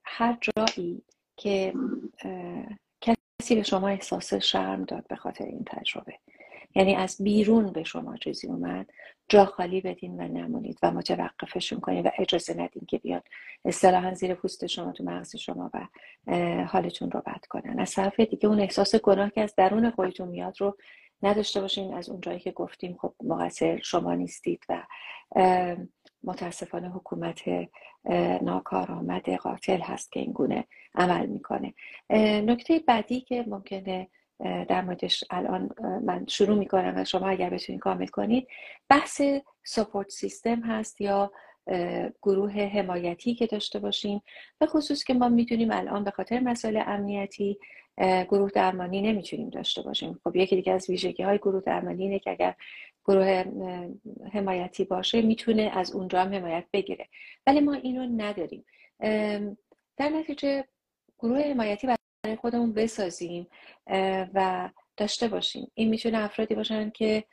[0.06, 1.04] هر جایی
[1.38, 1.74] که
[3.02, 6.20] کسی به شما احساس شرم داد به خاطر این تجربه.
[6.76, 8.90] یعنی از بیرون به شما چیزی اومد.
[9.30, 13.22] جا خالی بدین و نمونید و متوقفشون کنید و اجازه ندین که بیان.
[13.66, 15.88] اصطلاحا زیر پوست شما تو مغز شما و
[16.66, 17.80] حالتون رو بد کنن.
[17.80, 20.78] از طرف دیگه اون احساس گناه که از درون خودتون میاد رو
[21.24, 21.94] نداشته باشین.
[21.94, 24.84] از اونجایی که گفتیم خب مقصر شما نیستید و
[26.24, 27.42] متاسفانه حکومت
[28.42, 31.74] ناکارآمد قاتل هست که این گونه عمل می‌کنه.
[32.42, 34.08] نکته بعدی که ممکنه
[34.44, 35.70] در موردش الان
[36.04, 38.48] من شروع می‌کنم و شما اگر بتونید کامل کنید.
[38.90, 39.22] بحث
[39.64, 41.32] سپورت سیستم هست یا
[42.22, 44.22] گروه حمایتی که داشته باشیم.
[44.60, 47.60] به خصوص که ما می‌دونیم الان به خاطر مسائل امنیتی
[47.98, 50.20] گروه درمانی نمی‌تونیم داشته باشیم.
[50.24, 52.56] خب یکی دیگه از ویژگی های گروه درمانی اینه که اگر
[53.06, 53.44] گروه
[54.34, 57.08] حمایتی باشه می‌تونه از اونجا هم حمایت بگیره.
[57.48, 58.66] ولی ما اینو نداریم.
[59.98, 60.66] در نتیجه
[61.20, 61.88] گروه حمایتی
[62.34, 63.48] برای خودمون بسازیم
[64.34, 65.72] و داشته باشیم.
[65.74, 67.24] این می‌تونه افرادی باشن که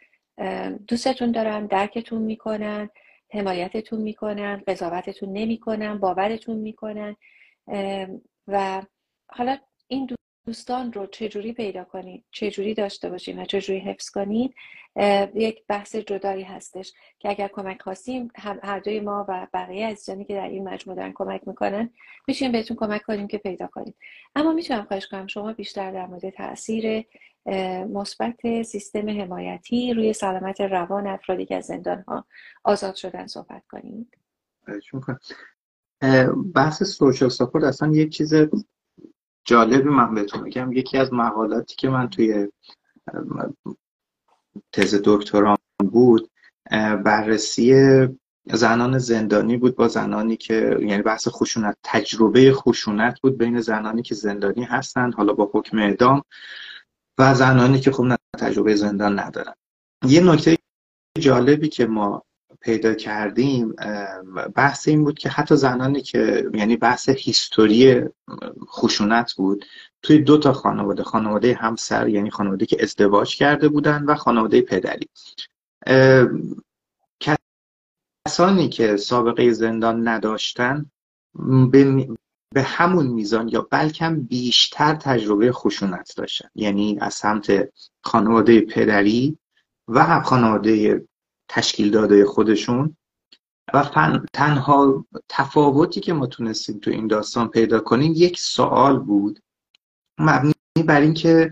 [0.88, 2.90] دوستتون دارن درکتون می‌کنن
[3.30, 7.16] حمایتتون می‌کنن قضاوتتون نمی‌کنن باورتون می‌کنن
[8.48, 8.82] و
[9.28, 9.58] حالا
[9.88, 10.06] این
[10.50, 14.54] دوستان رو چجوری پیدا کنید؟ چجوری داشته باشید و چجوری حفظ کنید؟
[15.34, 20.34] یک بحث جدایی هستش که اگر کمک خواستیم هر دوی ما و بقیه عزیزانی که
[20.34, 21.90] در این مجموعه دارن کمک می‌کنن
[22.28, 23.94] میشیم بهتون کمک کنیم که پیدا کنید
[24.34, 27.04] اما می‌تونم خواهش کنم شما بیشتر در مورد تاثیر
[27.86, 32.24] مثبت سیستم حمایتی روی سلامت روان افرادی که از زندان ها
[32.64, 34.16] آزاد شدن صحبت کنید.
[36.54, 38.34] بحث سوشال ساپورت اصلا یک چیز
[39.50, 42.48] جالبی من بهتون میگم یکی از مقالاتی که من توی
[44.72, 45.56] تز دکتران
[45.92, 46.30] بود
[47.04, 47.74] بررسی
[48.52, 54.14] زنان زندانی بود با زنانی که یعنی بحث خشونت تجربه خشونت بود بین زنانی که
[54.14, 56.22] زندانی هستند حالا با حکم اعدام
[57.18, 59.54] و زنانی که خب تجربه زندان ندارن.
[60.06, 60.56] یه نکته
[61.18, 62.22] جالبی که ما
[62.60, 63.74] پیدا کردیم
[64.54, 68.04] بحث این بود که حتی زنانی که یعنی بحث هیستوری
[68.66, 69.64] خشونت بود
[70.02, 75.08] توی دو تا خانواده خانواده همسر یعنی خانواده که ازدواج کرده بودن و خانواده پدری.
[78.26, 80.90] کسانی که سابقه زندان نداشتن
[81.70, 82.08] به,
[82.54, 86.48] به همون میزان یا بلکه بیشتر تجربه خشونت داشتن.
[86.54, 87.68] یعنی از سمت
[88.02, 89.38] خانواده پدری
[89.88, 91.02] و خانواده
[91.50, 92.96] تشکیل داده خودشون
[93.74, 93.90] و
[94.32, 99.42] تنها تفاوتی که ما تونستیم تو این داستان پیدا کنیم یک سوال بود.
[100.18, 100.52] مبنی
[100.86, 101.50] بر اینکه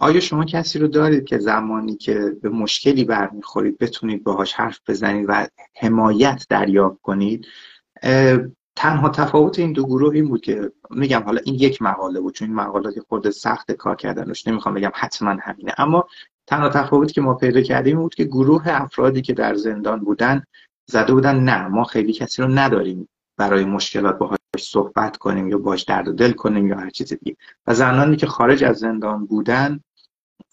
[0.00, 5.26] آیا شما کسی رو دارید که زمانی که به مشکلی برمیخورید بتونید باهاش حرف بزنید
[5.28, 5.46] و
[5.76, 7.46] حمایت دریافت کنید؟
[8.76, 12.48] تنها تفاوت این دو گروه این بود که میگم حالا این یک مقاله بود چون
[12.48, 16.08] این مقالات خود سخت کار کردنش نمی‌خوام بگم حتما همینه اما
[16.48, 20.42] تنها تفاوتی که ما پیدا کردیم بود که گروه افرادی که در زندان بودن
[20.86, 25.82] زده بودن نه ما خیلی کسی رو نداریم برای مشکلات باهاش صحبت کنیم یا باش
[25.82, 27.36] درد و دل کنیم یا هر چیز دیگه.
[27.66, 29.80] و زنانی که خارج از زندان بودن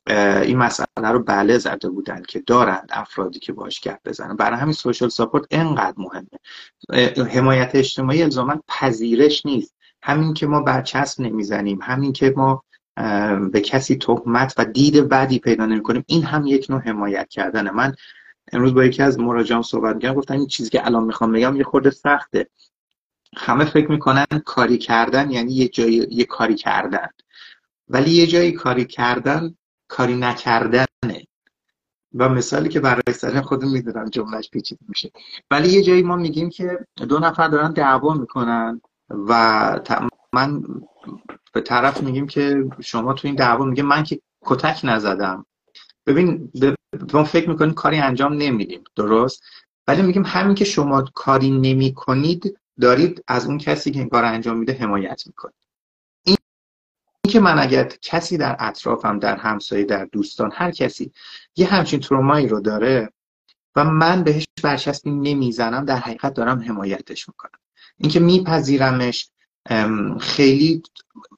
[0.08, 4.36] این مسئله رو بله زده بودن که دارند افرادی که باش گپ بزنن.
[4.36, 7.28] برای همین سوشال ساپورت انقدر مهمه.
[7.30, 9.76] حمایت اجتماعی الزاما پذیرش نیست.
[10.04, 12.64] همین که ما برچسب نمی‌زنیم همین که ما
[13.52, 17.72] به کسی تهمت و دید بدی پیدا نمی کنیم این هم یک نوع حمایت کردنه.
[17.72, 17.94] من
[18.54, 21.64] امروز با یکی از مراجعان صحبت کردم گفتم این چیزی که الان می‌خوام بگم یه
[21.64, 22.50] خورده سخته.
[23.38, 27.08] همه فکر می‌کنن کاری کردن یعنی یه جایی یه کاری کردن.
[27.90, 29.56] ولی یه جایی کاری کردن
[29.88, 30.88] کاری نکردنه.
[32.14, 35.12] و مثالی که برای سر خودم می‌دونم جملهش پیچیده میشه.
[35.52, 39.80] ولی یه جایی ما میگیم که دو نفر دارن دعوا می‌کنن و
[40.34, 40.64] من
[41.56, 45.46] به طرف میگیم که شما تو این دعوا میگه من که کتک نزدم.
[46.06, 46.52] ببین
[47.14, 49.44] ما فکر می‌کنیم کاری انجام نمیدیم درست؟
[49.88, 54.26] ولی میگیم همین که شما کاری نمی کنید دارید از اون کسی که این کار
[54.26, 55.56] انجام میده حمایت می‌کنید.
[56.24, 56.38] این
[57.30, 61.12] که من اگر کسی در اطرافم در همسایه در دوستان هر کسی
[61.56, 63.10] یه همچین ترومایی رو داره
[63.76, 67.60] و من بهش برچسبی نمی‌زنم در حقیقت دارم حمایتش می‌کنم.
[67.98, 69.30] اینکه میپذیرمش
[70.20, 70.84] خیلی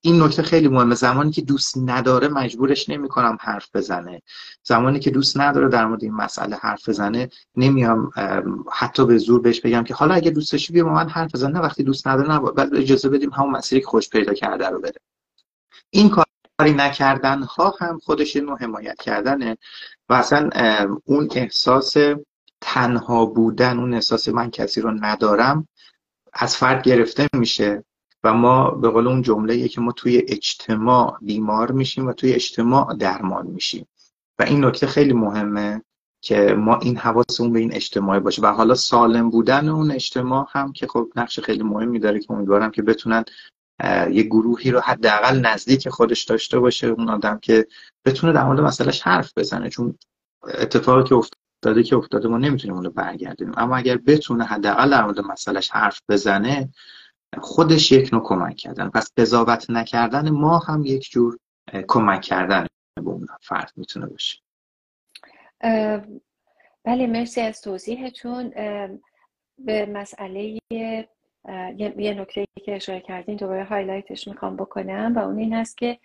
[0.02, 0.96] این نکته خیلی مهمه.
[0.96, 4.22] زمانی که دوست نداره مجبورش نمی‌کنم حرف بزنه.
[4.64, 8.12] زمانی که دوست نداره در مورد این مسئله حرف بزنه نمیام
[8.72, 11.52] حتی به زور بهش بگم که حالا اگه دوست داشتی بیا من حرف بزن.
[11.52, 15.00] نه وقتی دوست نداره نه اجازه بدیم همون مسیری که خوش پیدا کرده رو بره
[15.90, 19.58] این کاری نکردن ها هم خودش نوع حمایت کردنه.
[20.10, 20.50] و اصلا
[21.06, 21.96] اون احساس
[22.62, 25.68] تنها بودن اون احساس من کسی رو ندارم
[26.34, 27.84] از فرد گرفته میشه.
[28.34, 33.48] ما به قول اون جمله که ما توی اجتماع بیمار میشیم و توی اجتماع درمان
[33.48, 33.88] میشیم.
[34.40, 35.82] و این نکته خیلی مهمه
[36.22, 38.42] که ما این حواسمون به این اجتماع باشه.
[38.42, 42.72] و حالا سالم بودن اون اجتماع هم که خب نقش خیلی مهمی داره که امیدوارم
[42.72, 43.24] که بتونن
[44.12, 46.88] یه گروهی رو حداقل نزدیک خودش داشته باشه.
[46.88, 47.68] اون آدم که
[48.06, 49.70] بتونه در مورد مسئلهش حرف بزنه.
[49.70, 49.96] چون
[50.44, 55.04] اتفاقی که افتاده که افتاده ما نمی‌تونیم اون رو برگردیم اما اگر بتونه حداقل در
[55.04, 56.70] مورد مسئلهش حرف بزنه
[57.38, 58.90] خودش یک نوع کمک کردن.
[58.90, 61.38] پس قضاوت نکردن ما هم یک جور
[61.88, 64.40] کمک کردن به اون فرد می‌تونه باشه.
[66.84, 68.54] بله مرسی از توضیحتون.
[69.60, 71.08] به مسئله یه
[71.98, 76.00] نکته که اشاره کردین دوباره هایلایتش می‌خوام بکنم و اون این هست که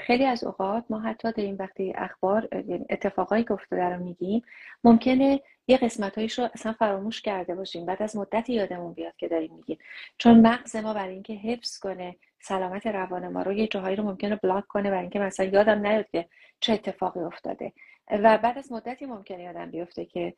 [0.00, 4.42] خیلی از اوقات ما حتی در این وقتی اخبار یعنی اتفاقایی که افتاده رو میگیم
[4.84, 9.54] ممکنه یه قسمتهایش رو اصلا فراموش کرده باشیم بعد از مدتی یادمون بیاد که داریم
[9.54, 9.78] میگیم.
[10.18, 14.36] چون مغز ما برای اینکه حفظ کنه سلامت روان ما رو یه جاهایی رو ممکنه
[14.36, 16.28] بلاک کنه برای اینکه مثلا یادم نیاد که
[16.60, 17.72] چه اتفاقی افتاده.
[18.10, 20.34] و بعد از مدتی ممکنه یادم بیفته که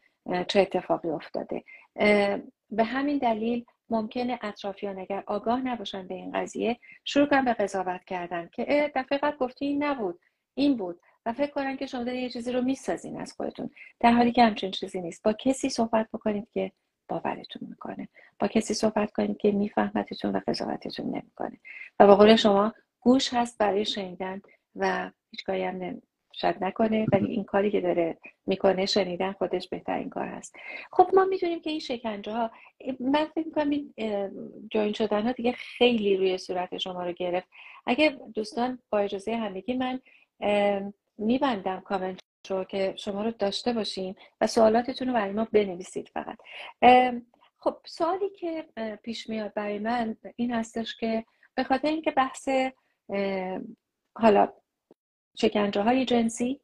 [0.48, 1.64] چه اتفاقی افتاده.
[2.70, 6.78] به همین دلیل ممکنه اطرافیان اگر آگاه نباشن به این قضیه.
[7.04, 10.20] شروع کنن به قضاوت کردن که دفعه قبل گفتی این نبود
[10.54, 11.00] این بود.
[11.26, 13.70] و فکر کنن که شما دارین یه چیزی رو می‌سازین از خودتون.
[14.00, 15.22] در حالی که همچین چیزی نیست.
[15.22, 16.72] با کسی صحبت بکنید که
[17.08, 18.08] باورتون می‌کنه.
[18.38, 21.60] با کسی صحبت کنید که میفهمتتون و قضاوتتون نمی‌کنه.
[21.98, 24.42] و با قول شما گوش هست برای شنیدن
[24.76, 26.02] و هیچ کاری هم
[26.32, 30.56] شاید نکنه ولی این کاری که داره می‌کنه شنیدن خودش بهترین کار هست.
[30.92, 32.50] خب ما می‌دونیم که این شکنجه ها
[33.00, 33.94] من فکر می‌کنم این
[34.70, 37.48] جوین شدن ها دیگه خیلی روی صورت شما رو گرفت.
[37.86, 40.00] اگه دوستان با اجازه همگی من
[41.18, 46.38] میبندم کامنت رو که شما رو داشته باشیم و سوالاتتون رو برای ما بنویسید فقط.
[47.58, 48.64] خب سوالی که
[49.02, 52.48] پیش میاد برای من این هستش که به خاطر اینکه بحث
[54.16, 54.52] حالا
[55.36, 56.60] شکنجه های جنسی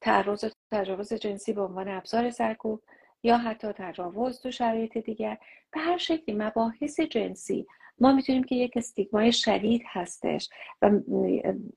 [0.00, 2.82] تعرض و تجاوز جنسی به عنوان ابزار سرکوب
[3.22, 5.38] یا حتی تجاوز تو شرایط دیگر
[5.72, 7.66] به هر شکلی مباحث جنسی
[8.00, 10.48] ما می‌تونیم که یک استیگمای شدید هستش
[10.82, 10.90] و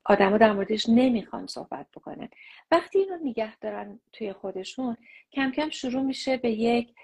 [0.04, 2.28] آدما در موردش نمی‌خوان صحبت بکنن.
[2.70, 4.96] وقتی اینو نگه دارن توی خودشون
[5.32, 6.94] کم کم شروع میشه به یک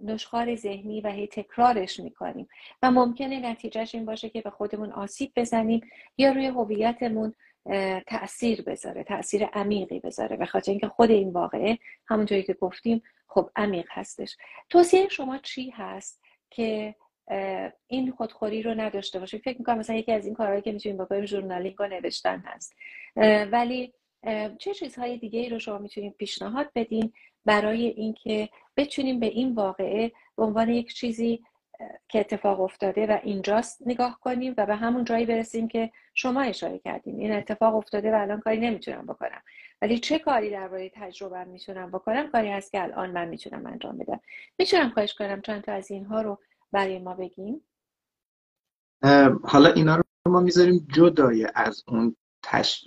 [0.00, 2.48] نشخار ذهنی و هی تکرارش می‌کنیم
[2.82, 5.80] و ممکنه نتیجهش این باشه که به خودمون آسیب بزنیم
[6.18, 7.34] یا روی هویتمون
[8.06, 10.36] تاثیر بذاره تاثیر عمیقی بذاره.
[10.36, 11.78] به خاطر اینکه خود این واقعه
[12.08, 14.36] همونجوری که گفتیم خب عمیق هستش.
[14.70, 16.94] توصیه شما چی هست که
[17.86, 19.40] این خودخوری رو نداشته باشیم.
[19.44, 22.76] فکر می‌کنم مثلا یکی از این کارهایی که می‌تونیم بکنیم ژورنالینگ و نوشتن هست.
[23.52, 23.92] ولی
[24.58, 27.12] چه چیزهای دیگه ای رو شما می‌تونیم پیشنهاد بدین
[27.44, 31.44] برای اینکه بتونیم به این واقعه به عنوان یک چیزی
[32.08, 36.78] که اتفاق افتاده و اینجاست نگاه کنیم و به همون جایی برسیم که شما اشاره
[36.78, 37.20] کردین.
[37.20, 39.42] این اتفاق افتاده و الان کاری نمی‌تونم بکنم.
[39.82, 44.20] ولی چه کاری درباره تجربه می‌تونم بکنم؟ کاری هست که الان من می‌تونم انجام بدم.
[44.58, 46.38] می‌تونم خواهش کنم چند تا از اینها رو
[46.74, 47.60] برای ما بگیم
[49.44, 52.84] حالا اینا رو ما می‌ذاریم جدای از اون تش...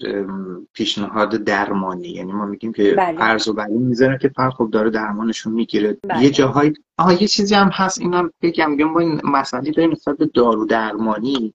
[0.74, 2.08] پیشنهاد درمانی.
[2.08, 3.18] یعنی ما میگیم که بله.
[3.18, 5.98] فرض و بلی که فرد خب داره درمانشون می‌گیره.
[6.04, 6.24] بله.
[6.24, 8.02] یه جاهای آها یه چیزی هم هست.
[8.02, 8.72] اینم بگم.
[8.72, 11.54] میگم با این مسئله داریم نسبت به دارو درمانی.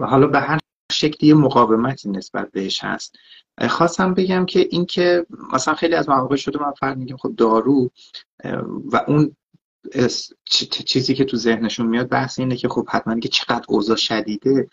[0.00, 0.58] حالا به هر
[0.92, 3.16] شکلی مقاومتی نسبت بهش هست.
[3.68, 7.90] خواستم بگم که اینکه مثلا خیلی از مواقع شده من فرد میگم خب دارو
[8.92, 9.36] و اون
[10.86, 14.68] چیزی که تو ذهنشون میاد بحث اینه که خب حتما که چقدر اوضاع شدیده.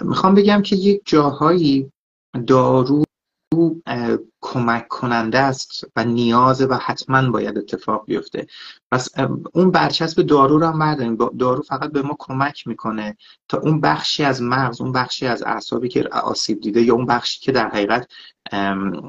[0.00, 1.92] می‌خوام بگم که یک جاهایی
[2.46, 3.04] دارو
[4.40, 8.46] کمک کننده است و نیازه و حتما باید اتفاق بیفته.
[8.90, 9.08] پس
[9.52, 11.16] اون برچسب دارو رو هم برداریم.
[11.16, 13.16] دارو فقط به ما کمک می‌کنه
[13.48, 17.40] تا اون بخشی از مغز اون بخشی از اعصابی که آسیب دیده یا اون بخشی
[17.40, 18.08] که در حقیقت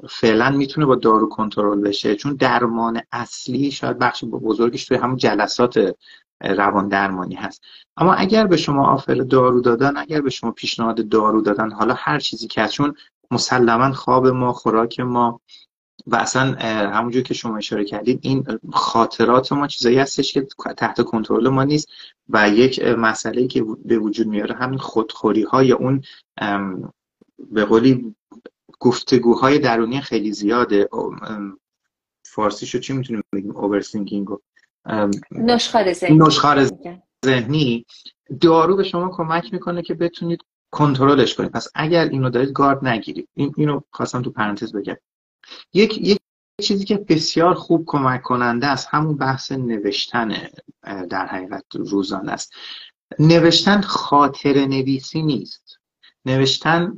[0.09, 2.15] فعلا می‌تونه با دارو کنترل بشه.
[2.15, 5.95] چون درمان اصلی شاید بخش بزرگش توی همون جلسات
[6.41, 7.61] روان درمانی هست.
[7.97, 12.19] اما اگر به شما آفر دارو دادن اگر به شما پیشنهاد دارو دادن حالا هر
[12.19, 12.95] چیزی که چون
[13.31, 15.41] مسلما خواب ما خوراک ما.
[16.07, 16.55] و اصلا
[16.89, 21.87] همونجور که شما اشاره کردید این خاطرات ما چیزایی هستش که تحت کنترل ما نیست
[22.29, 26.01] و یک مسئله که به وجود میاره همین خودخوری های اون
[27.51, 28.15] به قولی
[28.79, 30.89] گفتگوهای درونی خیلی زیاده.
[32.25, 34.27] فارسیشو چی می‌تونیم بگیم؟ اوورسینکینگ
[35.93, 36.17] ذهنی.
[36.17, 36.69] نشخار
[37.25, 37.85] ذهنی.
[38.41, 40.39] دارو به شما کمک می‌کنه که بتونید
[40.71, 43.29] کنترلش کنید پس اگر اینو دارید گارد نگیرید.
[43.33, 44.97] این اینو خواستم تو پرانتز بگم.
[45.73, 46.19] یک یک
[46.61, 50.35] چیزی که بسیار خوب کمک کننده است همون بحث نوشتن
[51.09, 52.53] در حقیقت روزانه است.
[53.19, 55.77] نوشتن خاطر نویسی نیست.
[56.25, 56.95] نوشتن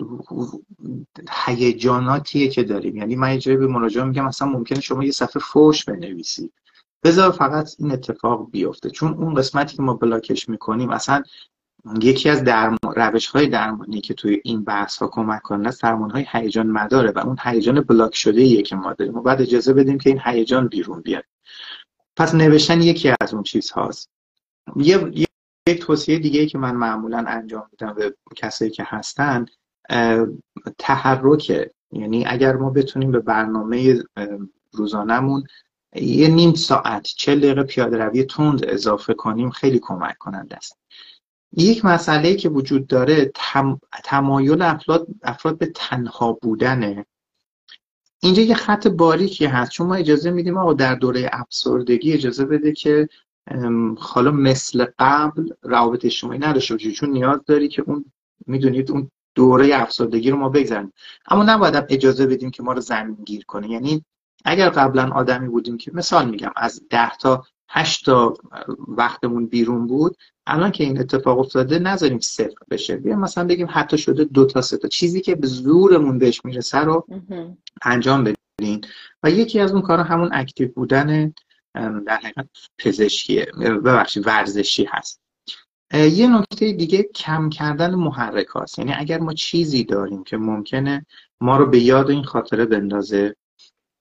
[1.45, 2.97] هیجاناتیه که داریم.
[2.97, 6.53] یعنی من یه به مراجعه میگم مثلا ممکنه شما یه صفحه فوش بنویسید.
[7.03, 8.89] بذار فقط این اتفاق بیفته.
[8.89, 11.23] چون اون قسمتی که ما بلاکش می‌کنیم اصلا
[12.01, 12.77] یکی از درم...
[12.95, 17.19] روش های درمانی که توی این بحث ها کمک کنه درمان های هیجان مداره و
[17.19, 19.15] اون هیجان بلاک شده ایه که ما داریم.
[19.15, 21.23] و بعد اجازه بدیم که این هیجان بیرون بیاد.
[22.15, 24.09] پس نوشتن یکی از اون چیز هاست
[24.75, 25.11] یه
[25.67, 29.45] یک توصیه دیگه که من معمولا انجام میدم به کسایی که هستن
[30.77, 34.03] تحرکه یعنی اگر ما بتونیم به برنامه
[34.71, 35.43] روزانهمون
[35.95, 40.77] یه نیم ساعت چه دقیقه پیاده روی تند اضافه کنیم خیلی کمک کننده است.
[41.57, 43.31] یک مسئله که وجود داره
[44.03, 47.05] تمایل افراد, افراد به تنها بودنه.
[48.21, 49.71] اینجا یه خط باریکی هست.
[49.71, 53.09] چون ما اجازه میدیم آقا در دوره افسردگی اجازه بده که
[53.97, 56.91] حالا مثل قبل روابط اجتماعی نداشته باشی.
[56.91, 58.05] چون نیاز داری که اون
[58.47, 60.93] می‌دونید اون دوره افسردگی رو ما بگذاریم.
[61.27, 63.69] اما نباید اجازه بدیم که ما رو زمین گیر کنه.
[63.69, 64.05] یعنی
[64.45, 67.43] اگر قبلا آدمی بودیم که مثال میگم از ده تا
[67.75, 68.33] هشت تا
[68.87, 70.17] وقتمون بیرون بود.
[70.47, 72.95] الان که این اتفاق افتاده نذاریم صفر بشه.
[72.95, 74.87] بیا مثلا بگیم حتی شده دو تا سه تا.
[74.87, 77.07] چیزی که به زورمون بهش می‌رسه رو
[77.85, 78.85] انجام بدین.
[79.23, 81.33] و یکی از اون کارا همون اکتیو بودن
[81.75, 82.47] در حقیقت
[82.77, 85.21] پزشکیه ببخشید ورزشی هست.
[85.93, 91.05] یه نکته دیگه کم کردن محرک هاست یعنی اگر ما چیزی داریم که ممکنه
[91.41, 93.35] ما رو به یاد این خاطره بندازه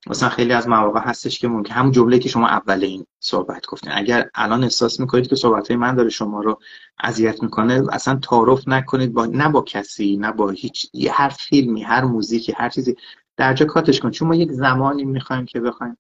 [0.07, 3.93] مثلا خیلی از مواقع هستش که ممکن همون جمله که شما اول این صحبت گفتین.
[3.95, 6.61] اگر الان احساس می‌کنید که صحبت های من داره شما رو
[7.01, 12.05] اذیت می‌کنه اصلا تعارف نکنید با نه با کسی نه با هیچ هر فیلمی هر
[12.05, 12.97] موزیکی هر چیزی.
[13.37, 15.97] درجا کاتش کنید چون ما یک زمانی می‌خوایم که بخوایم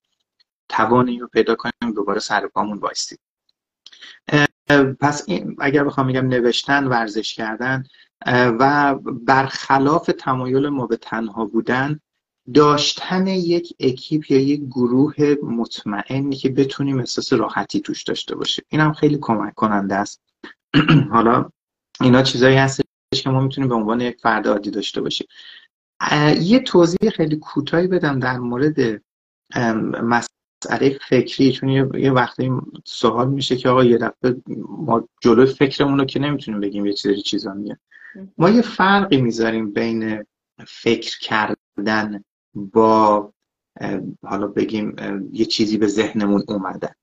[0.68, 3.18] توانی رو پیدا کنیم دوباره سر پامون وایستیم.
[5.00, 5.26] پس
[5.58, 7.84] اگر بخوام میگم نوشتن ورزش کردن
[8.26, 8.94] و
[9.26, 12.00] برخلاف تمایل ما به تنها بودن
[12.54, 18.64] داشتن یک اکیپ یا یک گروه مطمئنی که بتونیم احساس راحتی توش داشته باشیم.
[18.68, 20.20] این هم خیلی کمک کننده است.
[21.12, 21.50] حالا
[22.00, 25.26] اینا چیزایی هستش که ما می‌تونیم به عنوان یک فرد عادی داشته باشیم.
[26.40, 29.02] یه توضیح خیلی کوتاهی بدم در مورد
[30.02, 32.50] مسئله فکری چون یه وقتی
[32.84, 34.36] سوال میشه که آقا یه دفعه
[34.68, 37.78] ما جلوی فکرمون رو که نمی‌تونیم بگیم یه چیزی چیزا میگه.
[38.38, 40.24] ما یه فرقی می‌ذاریم بین
[40.66, 42.24] فکر کردن
[42.54, 43.32] با
[44.22, 44.96] حالا بگیم
[45.32, 46.96] یه چیزی به ذهنمون اومده.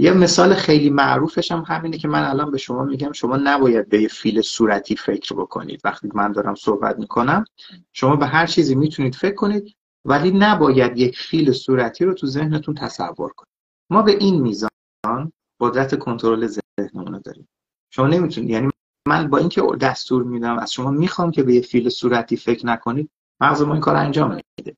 [0.00, 4.02] یه مثال خیلی معروفش هم همینه که من الان به شما میگم شما نباید به
[4.02, 5.80] یه فیل صورتی فکر بکنید.
[5.84, 7.44] وقتی من دارم صحبت می‌کنم
[7.92, 12.74] شما به هر چیزی می‌تونید فکر کنید ولی نباید یک فیل صورتی رو تو ذهنتون
[12.74, 13.52] تصور کنید.
[13.90, 17.48] ما به این میزان قدرت کنترل ذهنمون رو داریم.
[17.90, 18.70] شما نمی‌تونید یعنی
[19.08, 23.10] من با اینکه دستور میدم از شما می‌خوام که به یه فیل صورتی فکر نکنید
[23.40, 24.76] مغز ما این کار انجام میده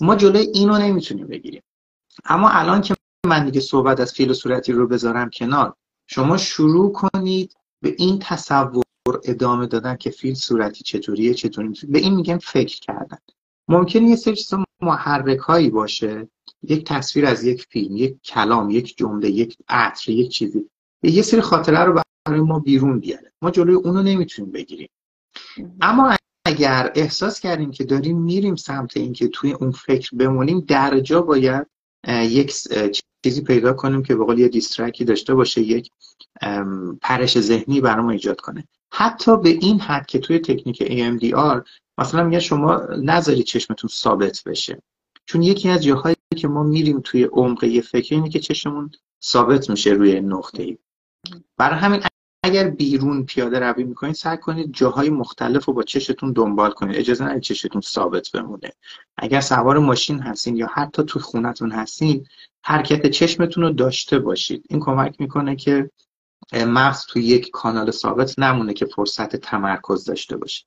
[0.00, 1.62] ما جلوی اینو نمی‌تونیم بگیریم.
[2.24, 2.94] اما الان که
[3.26, 5.74] من دیگه صحبت از فیل صورتی رو بذارم کنار
[6.06, 8.84] شما شروع کنید به این تصور
[9.24, 13.18] ادامه دادن که فیل صورتی چطوریه چطوری به این میگم فکر کردن.
[13.68, 14.36] ممکنه یه سری
[14.80, 16.28] محرک هایی باشه.
[16.62, 20.70] یک تصویر از یک فیلم یک کلام یک جمله یک عطر یک چیزی.
[21.02, 23.32] یه سری خاطره رو برای ما بیرون بیاره.
[23.42, 24.88] ما جلوی اونو نمی‌تونیم بگیریم.
[25.80, 26.16] اما
[26.46, 31.66] اگر احساس کردیم که داریم میریم سمت اینکه توی اون فکر بمونیم درجا باید
[32.08, 32.54] یک
[33.24, 35.90] چیزی پیدا کنیم که به یه دیسترکی داشته باشه یک
[37.02, 38.68] پرش ذهنی برای ایجاد کنه.
[38.92, 41.68] حتی به این حد که توی تکنیک AMDR
[41.98, 44.82] مثلا میگه شما نذاری چشمتون ثابت بشه.
[45.26, 48.90] چون یکی از جاهایی که ما میریم توی عمق یه فکر اینه که چشممون
[49.24, 50.78] ثابت میشه روی نقطه ای
[51.56, 52.00] برای همین
[52.46, 56.96] اگر بیرون پیاده روی می‌کنید سعی کنید جاهای مختلف رو با چشتون دنبال کنید.
[56.96, 58.72] اجازه ندید چشتون ثابت بمونه.
[59.16, 62.26] اگر سوار ماشین هستین یا حتی توی خونتون هستین
[62.64, 64.64] حرکت چشمتون رو داشته باشید.
[64.68, 65.90] این کمک می‌کنه که
[66.52, 70.64] مغز توی یک کانال ثابت نمونه که فرصت تمرکز داشته باشه.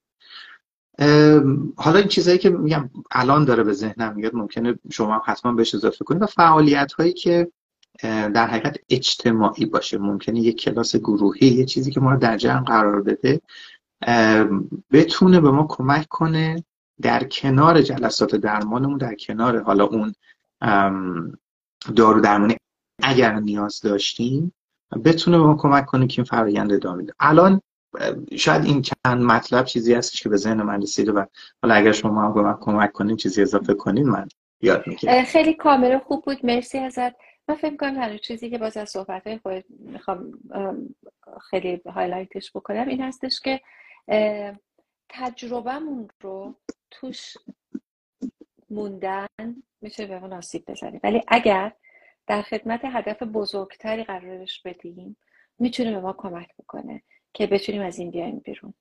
[1.78, 6.06] حالا این چیزهایی که میگم الان داره به ذهنم میاد ممکنه شما حتما بهش اضافه
[6.06, 6.22] کنید.
[6.22, 7.52] و فعالیت هایی که
[8.04, 9.98] در حقیقت اجتماعی باشه.
[9.98, 13.42] ممکنه یک کلاس گروهی یه چیزی که ما رو در جمع قرار بده
[14.92, 16.64] بتونه به ما کمک کنه
[17.02, 20.14] در کنار جلسات درمانمون در کنار حالا اون
[21.96, 22.56] دارو درمانی
[23.04, 24.54] اگر نیاز داشتیم
[25.06, 27.62] بتونه به ما کمک کنه که این فرایند ادامه ده الان
[28.36, 31.26] شاید این چند مطلب چیزی هستش که به ذهن من رسیده و
[31.62, 34.28] حالا اگر شما هم به من کمک کنین چیزی اضافه کنین من
[34.62, 35.24] یاد می‌گیرم.
[35.24, 36.46] خیلی کامل خوب بود.
[36.46, 37.29] مرسی ازت.
[37.50, 40.32] من فکر کنم تنها چیزی که باز از صحبت خود می‌خوام
[41.50, 43.62] خیلی هایلایتش بکنم این هستش که
[45.10, 46.56] تجربهمون رو
[46.92, 47.38] توش
[48.70, 49.28] موندن
[49.82, 51.74] میشه به اون آسیب بزنیم ولی اگر
[52.28, 55.18] در خدمت هدف بزرگتری قرارش بدیم
[55.60, 58.74] می‌تونه به ما کمک بکنه که بتونیم از این بیایم بیرون.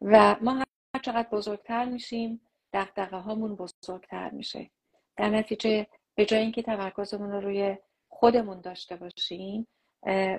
[0.00, 2.40] و ما هر چقدر بزرگتر میشیم
[2.72, 4.70] دقدقه هامون بزرگتر میشه.
[5.16, 7.76] در نتیجه به جای اینکه تمرکزمون رو روی
[8.22, 9.68] خودمون داشته باشیم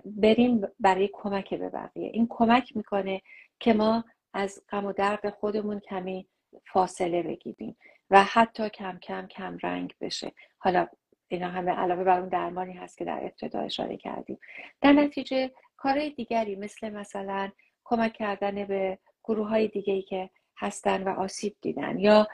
[0.06, 2.10] بریم برای کمک به بقیه.
[2.14, 3.22] این کمک می‌کنه
[3.60, 4.04] که ما
[4.34, 6.28] از غم و درد خودمون کمی
[6.74, 7.78] فاصله بگیریم
[8.10, 10.32] و حتی کم کم کم رنگ بشه.
[10.58, 10.88] حالا
[11.28, 14.40] اینا همه علاوه بر اون درمانی هست که در ابتدا اشاره کردیم.
[14.82, 17.52] در نتیجه کارهای دیگری مثل مثلا
[17.84, 22.28] کمک کردن به گروه های دیگه که هستن و آسیب دیدن یا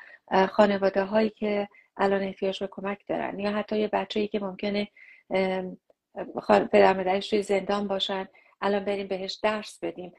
[0.50, 4.88] خانواده هایی که الان احتیاج به کمک دارن یا حتی یه بچه‌ای که ممکنه
[6.72, 8.28] پدر مادرش توی زندان باشن.
[8.62, 10.14] الان بریم بهش درس بدیم.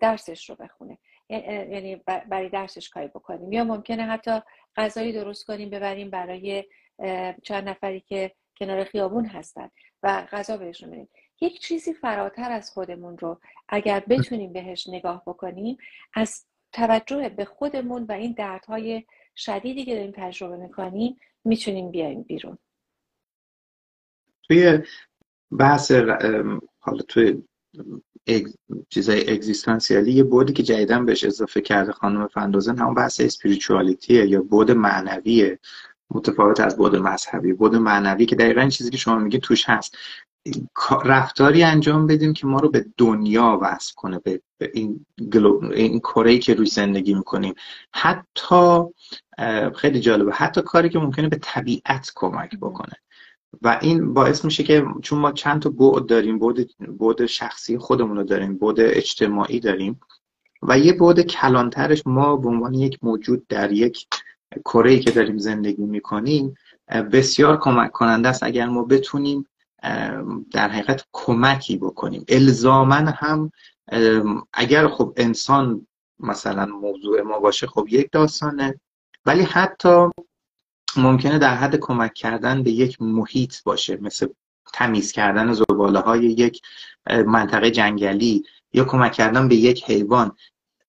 [0.00, 0.98] درسش رو بخونه.
[1.28, 3.52] یعنی برای درسش کاری بکنیم.
[3.52, 4.40] یا ممکنه حتی
[4.76, 6.64] غذایی درست کنیم ببریم برای
[7.42, 9.70] چند نفری که کنار خیابون هستن
[10.02, 11.08] و غذا بهشون بدیم.
[11.40, 15.76] یک چیزی فراتر از خودمون رو اگر بتونیم بهش نگاه بکنیم
[16.14, 19.04] از توجه به خودمون و این دردهای
[19.36, 22.58] شدیدی که داریم تجربه می‌کنیم می‌تونیم بیایم بیرون.
[24.48, 24.78] توی
[25.58, 25.92] بحث
[26.80, 27.42] حالا توی
[28.88, 34.42] چیزای اگزیستانسیالی یه بودی که جدیدن بهش اضافه کرده خانم فندوزن همون بحث اسپریچوالیتیه یا
[34.42, 35.58] بود معنویه.
[36.10, 37.52] متفاوت از بود مذهبی.
[37.52, 39.96] بود معنوی که دقیقا این چیزی که شما میگی توش هست.
[41.04, 44.40] رفتاری انجام بدیم که ما رو به دنیا وصل کنه به
[44.74, 45.06] این,
[45.74, 47.54] این کره که روی زندگی می‌کنیم.
[47.92, 48.82] حتی
[49.76, 50.32] خیلی جالبه.
[50.32, 52.96] حتی کاری که ممکنه به طبیعت کمک بکنه.
[53.62, 56.38] و این باعث میشه که چون ما چند تا بعد داریم
[57.00, 60.00] بعد شخصی خودمون رو داریم بعد اجتماعی داریم
[60.62, 64.06] و یه بعد کلانترش ما به عنوان یک موجود در یک
[64.64, 66.54] کره که داریم زندگی می‌کنیم
[67.12, 69.46] بسیار کمک کننده است اگر ما بتونیم
[70.52, 72.24] در حقیقت کمکی بکنیم.
[72.28, 73.50] الزامن هم
[74.52, 75.86] اگر خب انسان
[76.18, 78.80] مثلا موضوع ما باشه خب یک داستانه
[79.26, 80.10] ولی حتی
[80.96, 84.26] ممکنه در حد کمک کردن به یک محیط باشه مثل
[84.72, 86.62] تمیز کردن زباله های یک
[87.26, 90.36] منطقه جنگلی یا کمک کردن به یک حیوان.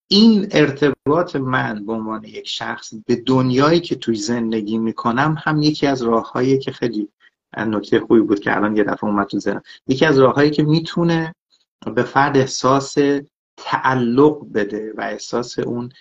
[0.08, 5.86] این ارتباط من به عنوان یک شخص به دنیایی که توی زندگی می‌کنم هم یکی
[5.86, 7.08] از راههایی که خیلی
[7.56, 11.34] نکته خوبی بود که الان یه دفعه اومد تو یکی از راههایی که می‌تونه
[11.94, 12.94] به فرد احساس
[13.56, 15.92] تعلق بده و احساس اون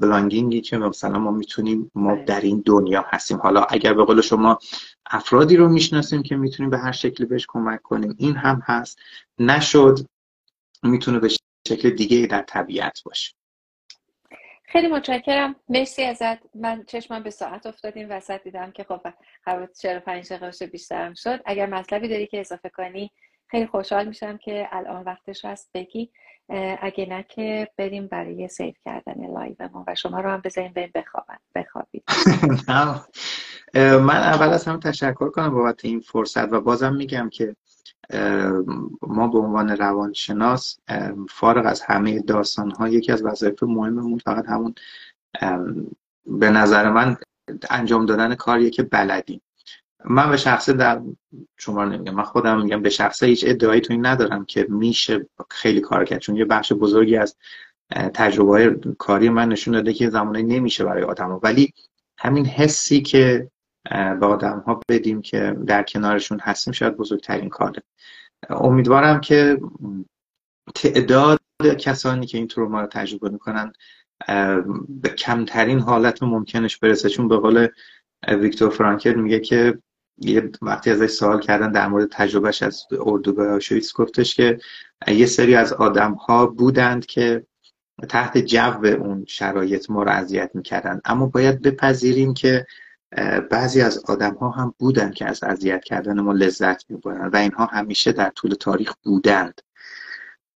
[0.00, 2.24] بلانگینگی که مثلا ما می‌تونیم ما بله.
[2.24, 3.38] در این دنیا هستیم.
[3.38, 4.58] حالا اگر به قول شما
[5.06, 8.98] افرادی رو می‌شناسیم که می‌تونیم به هر شکلی بهش کمک کنیم این هم هست.
[9.38, 9.98] نشد
[10.82, 11.28] می‌تونه به
[11.68, 13.34] شکل دیگه در طبیعت باشه.
[14.66, 15.56] خیلی متشکرم.
[15.68, 16.38] مرسی ازت.
[16.54, 19.00] من چشمم به ساعت افتادیم وسط دیدم که خب
[19.44, 21.40] قرار 45 دقیقه بیشترم شد.
[21.44, 23.10] اگر مطلبی داری که اضافه کنی
[23.46, 26.10] خیلی خوشحال میشم که الان وقتش هست بگی.
[26.80, 30.92] اگه نه که بریم برای save کردن live ما و شما رو هم بذاریم بریم
[31.54, 32.04] بخوابید.
[33.74, 37.56] من اول از هم تشکر کنم بابت این فرصت و بازم میگم که
[39.02, 40.78] ما به عنوان روانشناس
[41.30, 44.74] فارغ از همه داستان ها یکی از وظایف مهممون فقط همون
[46.26, 47.16] به نظر من
[47.70, 49.40] انجام دادن کاریه که بلدیم.
[50.04, 51.00] من به شخصه در
[51.56, 55.80] شما نمیگم من خودم میگم به شخصه هیچ ادعایی تو این ندارم که میشه خیلی
[55.80, 57.36] کار کرد چون یه بخش بزرگی از
[58.14, 61.72] تجربه کاری من نشون داده که زمانی نمیشه برای آدم ولی
[62.18, 63.50] همین حسی که
[63.90, 67.82] به آدم ها بدیم که در کنارشون هستیم شاید بزرگترین کاره.
[68.50, 69.60] امیدوارم که
[70.74, 71.40] تعداد
[71.78, 73.72] کسانی که این تروما رو تجربه می‌کنن
[74.88, 77.08] به کمترین حالت ممکنش برسه.
[77.08, 77.68] چون به قول
[78.28, 79.78] ویکتور فرانکل میگه که
[80.18, 84.58] یه وقتی ازش سوال کردن در مورد تجربهش از اردوگاه آشویتس گفتش که
[85.08, 87.46] یه سری از آدم ها بودند که
[88.08, 91.00] تحت جو اون شرایط ما رو اذیت می‌کردن.
[91.04, 92.66] اما باید بپذیریم که
[93.50, 97.64] بعضی از آدم ها هم بودن که از اذیت کردن ما لذت می‌برن و اینها
[97.64, 99.60] همیشه در طول تاریخ بودند.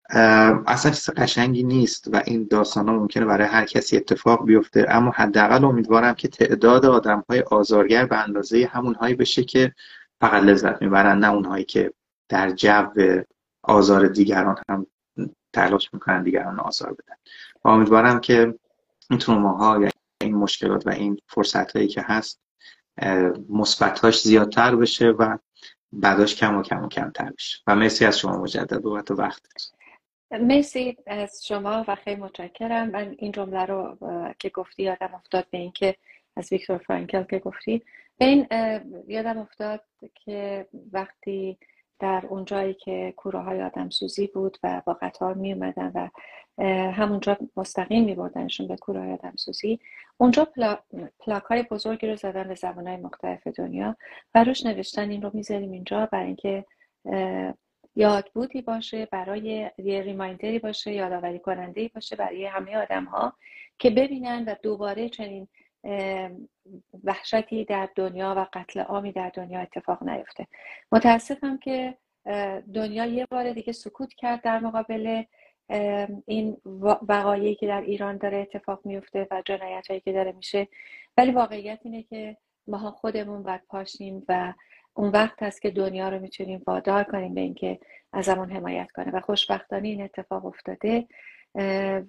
[0.10, 5.12] اصلا چیز قشنگی نیست و این داستان ها ممکنه برای هر کسی اتفاق بیفته اما
[5.12, 9.74] حداقل امیدوارم که تعداد آدم های آزارگر به اندازه همون هایی بشه که
[10.22, 11.94] فقط لذت می‌برن نه اونهایی که
[12.30, 12.88] در جو
[13.64, 14.88] آزار دیگران هم
[15.54, 17.16] تلاش می‌کنن دیگران آزار بدن.
[17.64, 18.56] و امیدوارم که
[19.10, 19.90] این تروماها یا
[20.22, 22.40] این مشکلات و این فرصت هایی که هست
[23.50, 25.38] مثبتاش زیادتر بشه و
[25.94, 27.60] بعداش کم و کم و کمتر بشه.
[27.68, 29.42] و مرسی از شما مجدد بابت وقت
[30.32, 32.90] مرسی از شما و خیلی متشکرم.
[32.90, 33.98] من این جمله رو
[34.40, 35.96] که گفتی یادم افتاد به اینکه
[36.36, 37.82] از ویکتور فرانکل که گفتی.
[38.18, 38.48] به این
[39.08, 39.82] یادم افتاد
[40.14, 41.58] که وقتی
[42.00, 46.10] در اون جایی که کوره های آدم سوزی بود و با قطار می اومدن و
[46.92, 49.80] همونجا مستقیم می بردنشون به کوره های آدم سوزی
[50.18, 50.78] اونجا پلا،
[51.20, 53.98] پلاک های بزرگی رو زدن به زبان های مختلف دنیا
[54.36, 56.66] و روش نوشتن این رو می‌ذاریم اینجا برای اینکه
[57.96, 63.34] یاد بودی باشه برای یه ریمایندری باشه یادآوری کننده باشه برای همه آدم ها
[63.80, 65.48] که ببینن و دوباره چنین
[67.04, 70.48] وحشتی در دنیا و قتل عامی در دنیا اتفاق نیفته.
[70.92, 71.98] متاسفم که
[72.74, 75.24] دنیا یه بار دیگه سکوت کرد در مقابل
[76.26, 76.58] این
[77.08, 80.68] وقایعی که در ایران داره اتفاق میفته و جنایت هایی که داره میشه.
[81.18, 82.38] ولی واقعیت اینه که
[82.68, 84.54] ما خودمون باید پاشیم و
[84.98, 87.80] اون وقت هست که دنیا رو می‌تونیم وادار کنیم به اینکه
[88.14, 89.12] ازمون حمایت کنه.
[89.12, 91.08] و خوشبختانه این اتفاق افتاده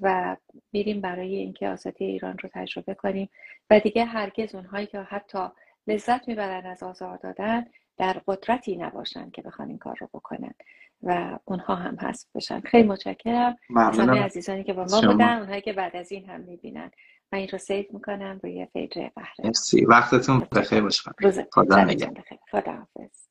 [0.00, 0.36] و
[0.72, 3.28] میریم برای اینکه آزادی ایران رو تجربه کنیم.
[3.70, 5.48] و دیگه هرگز اونهایی که حتی
[5.86, 7.66] لذت می‌برن از آزار دادن
[7.96, 10.54] در قدرتی نباشن که بخوان این کار رو بکنن.
[11.02, 12.60] و اونها هم هست بشن.
[12.60, 13.56] خیلی متشکرم.
[13.76, 16.90] از همه عزیزانی که با ما بودن اونهایی که بعد از این هم می‌بینن.
[17.32, 19.52] من این رو سیف می‌کنم روی پیج بحره
[19.88, 21.10] وقتتون بخیر باشه
[21.52, 22.24] خدا نگهدار.
[22.50, 23.28] خدا حافظ